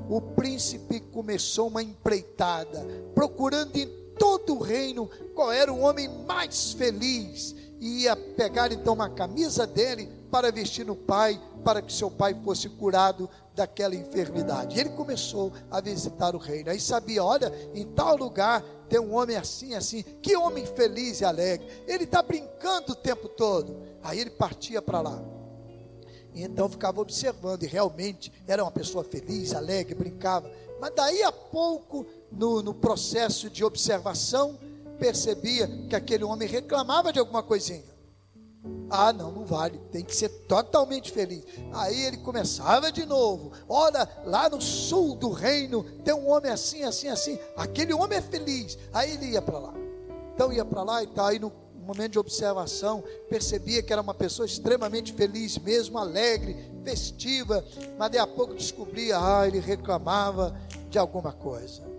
O 0.10 0.20
príncipe 0.20 1.00
começou 1.00 1.68
uma 1.68 1.84
empreitada, 1.84 2.86
procurando 3.13 3.76
em 3.78 3.88
todo 4.18 4.56
o 4.56 4.62
reino 4.62 5.10
qual 5.34 5.52
era 5.52 5.72
o 5.72 5.80
homem 5.80 6.10
mais 6.26 6.74
feliz. 6.74 7.56
Ia 7.84 8.15
pegar 8.15 8.72
então 8.72 8.93
uma 8.93 9.10
camisa 9.10 9.67
dele 9.67 10.10
para 10.32 10.50
vestir 10.54 10.86
no 10.86 10.96
pai, 10.96 11.38
para 11.65 11.82
que 11.82 11.91
seu 11.91 12.10
pai 12.10 12.34
fosse 12.41 12.69
curado 12.69 13.30
daquela 13.54 13.93
enfermidade. 13.93 14.78
E 14.78 14.80
ele 14.80 14.91
começou 14.91 15.52
a 15.69 15.82
visitar 15.82 16.34
o 16.34 16.38
reino. 16.38 16.69
Aí 16.69 16.80
sabia, 16.80 17.22
olha, 17.22 17.52
em 17.74 17.86
tal 17.88 18.15
lugar 18.15 18.63
tem 18.88 19.02
um 19.02 19.13
homem 19.13 19.36
assim, 19.36 19.76
assim. 19.76 20.02
Que 20.22 20.38
homem 20.38 20.65
feliz 20.65 21.19
e 21.19 21.26
alegre. 21.26 21.67
Ele 21.86 22.06
está 22.06 22.22
brincando 22.22 22.93
o 22.93 22.96
tempo 22.96 23.28
todo. 23.28 23.76
Aí 24.02 24.17
ele 24.17 24.30
partia 24.30 24.82
para 24.82 25.02
lá. 25.02 25.22
E 26.34 26.41
então 26.41 26.69
ficava 26.69 27.02
observando, 27.02 27.63
e 27.63 27.67
realmente 27.67 28.32
era 28.48 28.63
uma 28.63 28.72
pessoa 28.72 29.04
feliz, 29.04 29.54
alegre, 29.54 29.93
brincava. 29.93 30.50
Mas 30.80 30.93
daí 30.96 31.22
a 31.22 31.34
pouco, 31.34 32.08
no, 32.32 32.62
no 32.62 32.74
processo 32.74 33.50
de 33.50 33.62
observação, 33.62 34.58
percebia 35.00 35.68
que 35.90 35.96
aquele 35.96 36.24
homem 36.24 36.48
reclamava 36.48 37.12
de 37.12 37.20
alguma 37.20 37.44
coisinha. 37.44 37.94
Ah, 38.90 39.12
não, 39.12 39.32
não 39.32 39.46
vale, 39.46 39.78
tem 39.92 40.04
que 40.04 40.16
ser 40.16 40.30
totalmente 40.30 41.12
feliz. 41.12 41.44
Aí 41.74 42.04
ele 42.04 42.18
começava 42.18 42.92
de 42.92 43.06
novo. 43.06 43.52
Olha, 43.68 44.08
lá 44.24 44.50
no 44.50 44.62
sul 44.62 45.16
do 45.16 45.32
reino 45.32 45.84
tem 46.04 46.14
um 46.14 46.30
homem 46.30 46.52
assim, 46.52 46.84
assim, 46.84 47.08
assim. 47.08 47.40
Aquele 47.58 47.94
homem 47.94 48.20
é 48.20 48.22
feliz. 48.22 48.78
Aí 48.94 49.14
ele 49.14 49.32
ia 49.32 49.42
para 49.42 49.60
lá. 49.60 49.74
Então 50.34 50.54
ia 50.54 50.64
para 50.64 50.84
lá 50.84 51.04
e 51.04 51.08
tal. 51.08 51.26
Aí 51.26 51.40
no 51.40 51.52
momento 51.84 52.14
de 52.14 52.20
observação, 52.20 53.04
percebia 53.30 53.84
que 53.84 53.92
era 53.92 54.02
uma 54.02 54.14
pessoa 54.14 54.46
extremamente 54.46 55.12
feliz 55.12 55.58
mesmo, 55.58 55.98
alegre, 55.98 56.56
festiva. 56.84 57.66
Mas 57.98 58.12
daí 58.12 58.20
a 58.20 58.28
pouco 58.28 58.54
descobria, 58.54 59.18
ah, 59.20 59.46
ele 59.46 59.60
reclamava 59.60 60.58
de 60.90 60.98
alguma 60.98 61.34
coisa. 61.34 61.93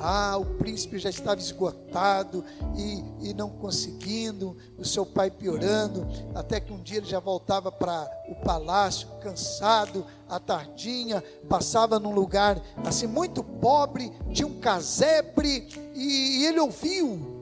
Ah, 0.00 0.36
o 0.38 0.44
príncipe 0.44 0.98
já 0.98 1.10
estava 1.10 1.40
esgotado 1.40 2.44
e, 2.76 3.30
e 3.30 3.34
não 3.34 3.50
conseguindo, 3.50 4.56
o 4.78 4.84
seu 4.84 5.04
pai 5.04 5.28
piorando, 5.30 6.06
até 6.34 6.60
que 6.60 6.72
um 6.72 6.80
dia 6.80 6.98
ele 6.98 7.06
já 7.06 7.18
voltava 7.18 7.72
para 7.72 8.08
o 8.28 8.34
palácio, 8.36 9.08
cansado, 9.20 10.06
à 10.28 10.38
tardinha, 10.38 11.22
passava 11.48 11.98
num 11.98 12.12
lugar 12.12 12.62
assim 12.86 13.08
muito 13.08 13.42
pobre, 13.42 14.12
tinha 14.32 14.46
um 14.46 14.60
casebre, 14.60 15.68
e, 15.94 16.40
e 16.40 16.46
ele 16.46 16.60
ouviu. 16.60 17.36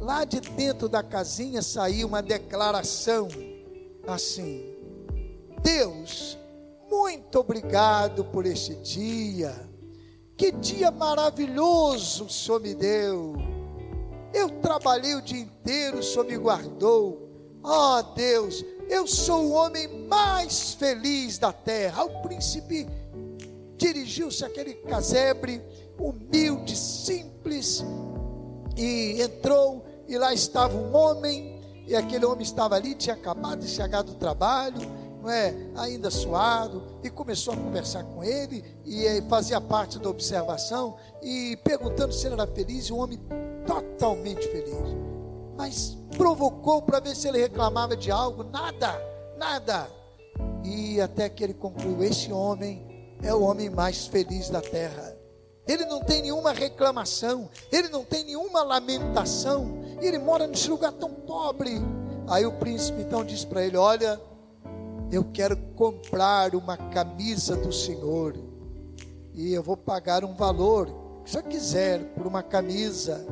Lá 0.00 0.24
de 0.24 0.40
dentro 0.40 0.88
da 0.88 1.02
casinha 1.02 1.60
saiu 1.60 2.08
uma 2.08 2.22
declaração 2.22 3.28
assim: 4.06 4.64
Deus, 5.62 6.38
muito 6.90 7.38
obrigado 7.40 8.24
por 8.24 8.46
este 8.46 8.74
dia 8.76 9.73
que 10.36 10.52
dia 10.52 10.90
maravilhoso 10.90 12.24
o 12.24 12.30
Senhor 12.30 12.60
me 12.60 12.74
deu. 12.74 13.34
Eu 14.32 14.50
trabalhei 14.60 15.14
o 15.14 15.22
dia 15.22 15.40
inteiro, 15.40 15.98
o 15.98 16.02
Senhor 16.02 16.24
me 16.24 16.36
guardou. 16.36 17.30
Oh 17.62 18.02
Deus, 18.14 18.64
eu 18.88 19.06
sou 19.06 19.46
o 19.46 19.52
homem 19.52 20.06
mais 20.08 20.74
feliz 20.74 21.38
da 21.38 21.52
terra. 21.52 22.04
O 22.04 22.22
príncipe 22.22 22.86
dirigiu-se 23.76 24.44
àquele 24.44 24.74
casebre, 24.74 25.62
humilde, 25.98 26.76
simples, 26.76 27.84
e 28.76 29.22
entrou, 29.22 29.84
e 30.08 30.18
lá 30.18 30.34
estava 30.34 30.76
um 30.76 30.94
homem, 30.94 31.60
e 31.86 31.94
aquele 31.94 32.24
homem 32.24 32.42
estava 32.42 32.74
ali, 32.74 32.94
tinha 32.94 33.14
acabado 33.14 33.60
de 33.60 33.68
chegar 33.68 34.02
do 34.02 34.14
trabalho 34.14 35.03
é, 35.28 35.54
ainda 35.76 36.10
suado, 36.10 36.82
e 37.02 37.10
começou 37.10 37.54
a 37.54 37.56
conversar 37.56 38.04
com 38.04 38.22
ele, 38.22 38.64
e 38.84 39.06
eh, 39.06 39.22
fazia 39.28 39.60
parte 39.60 39.98
da 39.98 40.08
observação, 40.08 40.96
e 41.22 41.56
perguntando 41.64 42.12
se 42.12 42.26
ele 42.26 42.34
era 42.34 42.46
feliz, 42.46 42.86
e 42.86 42.92
o 42.92 42.96
homem 42.96 43.20
totalmente 43.66 44.46
feliz. 44.48 44.96
Mas 45.56 45.96
provocou 46.16 46.82
para 46.82 47.00
ver 47.00 47.14
se 47.14 47.28
ele 47.28 47.38
reclamava 47.38 47.96
de 47.96 48.10
algo, 48.10 48.44
nada, 48.44 49.00
nada. 49.38 49.88
E 50.64 51.00
até 51.00 51.28
que 51.28 51.44
ele 51.44 51.54
concluiu: 51.54 52.02
esse 52.02 52.32
homem 52.32 52.86
é 53.22 53.32
o 53.32 53.42
homem 53.42 53.70
mais 53.70 54.06
feliz 54.06 54.48
da 54.50 54.60
terra. 54.60 55.16
Ele 55.66 55.86
não 55.86 56.00
tem 56.00 56.22
nenhuma 56.22 56.52
reclamação, 56.52 57.48
ele 57.72 57.88
não 57.88 58.04
tem 58.04 58.24
nenhuma 58.24 58.62
lamentação, 58.62 59.82
ele 60.00 60.18
mora 60.18 60.46
nesse 60.46 60.68
lugar 60.68 60.92
tão 60.92 61.10
pobre. 61.10 61.80
Aí 62.28 62.44
o 62.44 62.52
príncipe 62.52 63.00
então 63.02 63.24
diz 63.24 63.44
para 63.44 63.64
ele: 63.64 63.76
Olha, 63.76 64.20
eu 65.14 65.24
quero 65.24 65.56
comprar 65.76 66.56
uma 66.56 66.76
camisa 66.76 67.56
do 67.56 67.72
Senhor 67.72 68.34
e 69.32 69.52
eu 69.52 69.62
vou 69.62 69.76
pagar 69.76 70.24
um 70.24 70.34
valor, 70.34 70.88
se 71.24 71.38
eu 71.38 71.42
quiser, 71.42 72.04
por 72.14 72.26
uma 72.26 72.42
camisa. 72.42 73.24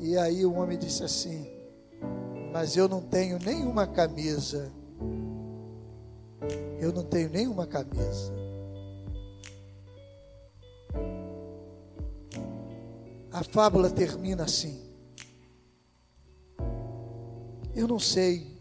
E 0.00 0.16
aí 0.16 0.44
o 0.44 0.54
homem 0.54 0.76
disse 0.76 1.04
assim: 1.04 1.46
Mas 2.52 2.76
eu 2.76 2.88
não 2.88 3.00
tenho 3.00 3.38
nenhuma 3.38 3.86
camisa. 3.86 4.72
Eu 6.80 6.92
não 6.92 7.04
tenho 7.04 7.30
nenhuma 7.30 7.66
camisa. 7.66 8.32
A 13.32 13.44
fábula 13.44 13.90
termina 13.90 14.44
assim. 14.44 14.80
Eu 17.76 17.86
não 17.86 18.00
sei 18.00 18.58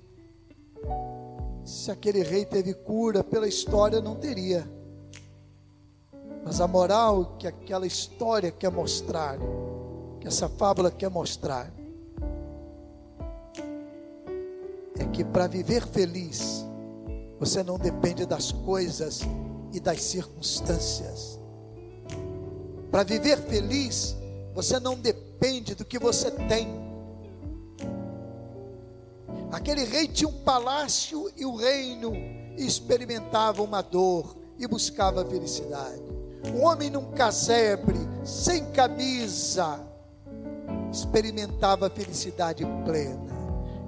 se 1.70 1.92
aquele 1.92 2.24
rei 2.24 2.46
teve 2.46 2.74
cura 2.74 3.24
pela 3.24 3.48
história, 3.48 4.02
não 4.02 4.16
teria. 4.16 4.68
Mas 6.44 6.60
a 6.60 6.68
moral 6.68 7.36
que 7.38 7.46
aquela 7.46 7.86
história 7.86 8.52
quer 8.52 8.72
mostrar, 8.72 9.38
que 10.20 10.28
essa 10.28 10.50
fábula 10.50 10.90
quer 10.90 11.12
mostrar, 11.12 11.72
é 14.98 15.06
que 15.14 15.24
para 15.24 15.46
viver 15.46 15.86
feliz, 15.86 16.66
você 17.40 17.62
não 17.62 17.78
depende 17.78 18.26
das 18.26 18.52
coisas 18.52 19.20
e 19.72 19.80
das 19.80 20.02
circunstâncias. 20.02 21.40
Para 22.90 23.04
viver 23.04 23.38
feliz, 23.44 24.18
você 24.56 24.80
não 24.80 24.96
depende 24.96 25.76
do 25.76 25.86
que 25.86 26.00
você 26.00 26.32
tem. 26.32 26.89
Aquele 29.52 29.84
rei 29.84 30.08
tinha 30.08 30.30
um 30.30 30.44
palácio 30.44 31.32
e 31.36 31.46
o 31.46 31.56
reino 31.56 32.14
experimentava 32.58 33.64
uma 33.64 33.82
dor 33.82 34.38
e 34.58 34.68
buscava 34.68 35.26
felicidade. 35.26 36.04
Um 36.54 36.64
homem 36.64 36.90
num 36.90 37.12
casebre, 37.12 37.98
sem 38.24 38.66
camisa, 38.72 39.80
experimentava 40.92 41.90
felicidade 41.90 42.66
plena. 42.86 43.40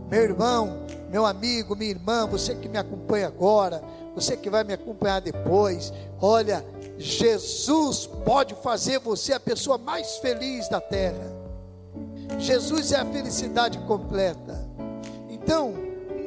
Meu 0.09 0.21
irmão, 0.21 0.85
meu 1.09 1.25
amigo, 1.25 1.75
minha 1.75 1.91
irmã, 1.91 2.25
você 2.25 2.55
que 2.55 2.67
me 2.67 2.77
acompanha 2.77 3.27
agora, 3.27 3.83
você 4.15 4.35
que 4.35 4.49
vai 4.49 4.63
me 4.63 4.73
acompanhar 4.73 5.21
depois, 5.21 5.93
olha, 6.19 6.65
Jesus 6.97 8.07
pode 8.25 8.55
fazer 8.55 8.99
você 8.99 9.33
a 9.33 9.39
pessoa 9.39 9.77
mais 9.77 10.17
feliz 10.17 10.67
da 10.69 10.81
terra. 10.81 11.31
Jesus 12.37 12.91
é 12.91 12.97
a 12.97 13.05
felicidade 13.05 13.77
completa. 13.79 14.60
Então, 15.51 15.73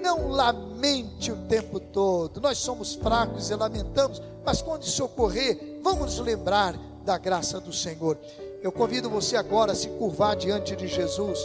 não 0.02 0.28
lamente 0.28 1.32
o 1.32 1.37
tempo 1.48 1.80
todo. 1.80 2.42
Nós 2.42 2.58
somos 2.58 2.94
fracos 2.94 3.48
e 3.48 3.54
lamentamos, 3.54 4.20
mas 4.44 4.60
quando 4.60 4.82
isso 4.82 5.02
ocorrer, 5.02 5.80
vamos 5.82 6.16
nos 6.16 6.18
lembrar 6.18 6.76
da 7.06 7.16
graça 7.16 7.58
do 7.58 7.72
Senhor. 7.72 8.18
Eu 8.62 8.70
convido 8.70 9.08
você 9.08 9.34
agora 9.34 9.72
a 9.72 9.74
se 9.74 9.88
curvar 9.88 10.37
diante 10.37 10.76
de 10.76 10.87
Jesus 10.87 11.38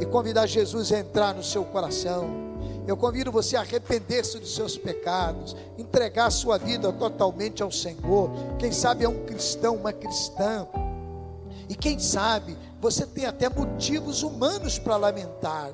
e 0.00 0.06
convidar 0.06 0.46
Jesus 0.46 0.90
a 0.90 0.98
entrar 0.98 1.34
no 1.34 1.42
seu 1.42 1.62
coração. 1.62 2.26
Eu 2.86 2.96
convido 2.96 3.30
você 3.30 3.54
a 3.54 3.60
arrepender-se 3.60 4.38
dos 4.38 4.54
seus 4.54 4.78
pecados, 4.78 5.54
entregar 5.76 6.30
sua 6.30 6.56
vida 6.56 6.90
totalmente 6.90 7.62
ao 7.62 7.70
Senhor. 7.70 8.30
Quem 8.58 8.72
sabe 8.72 9.04
é 9.04 9.08
um 9.10 9.26
cristão, 9.26 9.76
uma 9.76 9.92
cristã. 9.92 10.66
E 11.68 11.74
quem 11.74 11.98
sabe 11.98 12.56
você 12.80 13.04
tem 13.04 13.26
até 13.26 13.50
motivos 13.50 14.22
humanos 14.22 14.78
para 14.78 14.96
lamentar. 14.96 15.70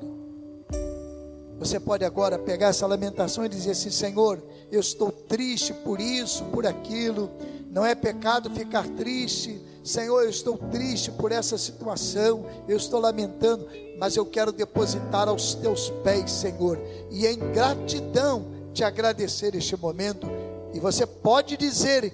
Você 1.59 1.79
pode 1.79 2.03
agora 2.03 2.37
pegar 2.37 2.67
essa 2.67 2.87
lamentação 2.87 3.45
e 3.45 3.49
dizer 3.49 3.71
assim: 3.71 3.89
Senhor, 3.89 4.41
eu 4.71 4.79
estou 4.79 5.11
triste 5.11 5.73
por 5.73 5.99
isso, 5.99 6.43
por 6.45 6.65
aquilo. 6.65 7.29
Não 7.69 7.85
é 7.85 7.95
pecado 7.95 8.49
ficar 8.49 8.87
triste. 8.89 9.61
Senhor, 9.83 10.23
eu 10.23 10.29
estou 10.29 10.57
triste 10.57 11.11
por 11.11 11.31
essa 11.31 11.57
situação. 11.57 12.45
Eu 12.67 12.77
estou 12.77 12.99
lamentando, 12.99 13.67
mas 13.97 14.15
eu 14.15 14.25
quero 14.25 14.51
depositar 14.51 15.27
aos 15.27 15.55
teus 15.55 15.89
pés, 16.03 16.31
Senhor, 16.31 16.79
e 17.09 17.25
em 17.27 17.37
gratidão 17.51 18.45
te 18.73 18.83
agradecer 18.83 19.55
este 19.55 19.75
momento. 19.75 20.27
E 20.73 20.79
você 20.79 21.05
pode 21.05 21.55
dizer, 21.55 22.13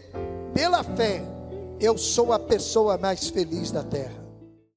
pela 0.53 0.83
fé, 0.83 1.23
eu 1.79 1.97
sou 1.97 2.33
a 2.33 2.39
pessoa 2.39 2.97
mais 2.97 3.29
feliz 3.29 3.71
da 3.71 3.83
terra. 3.83 4.18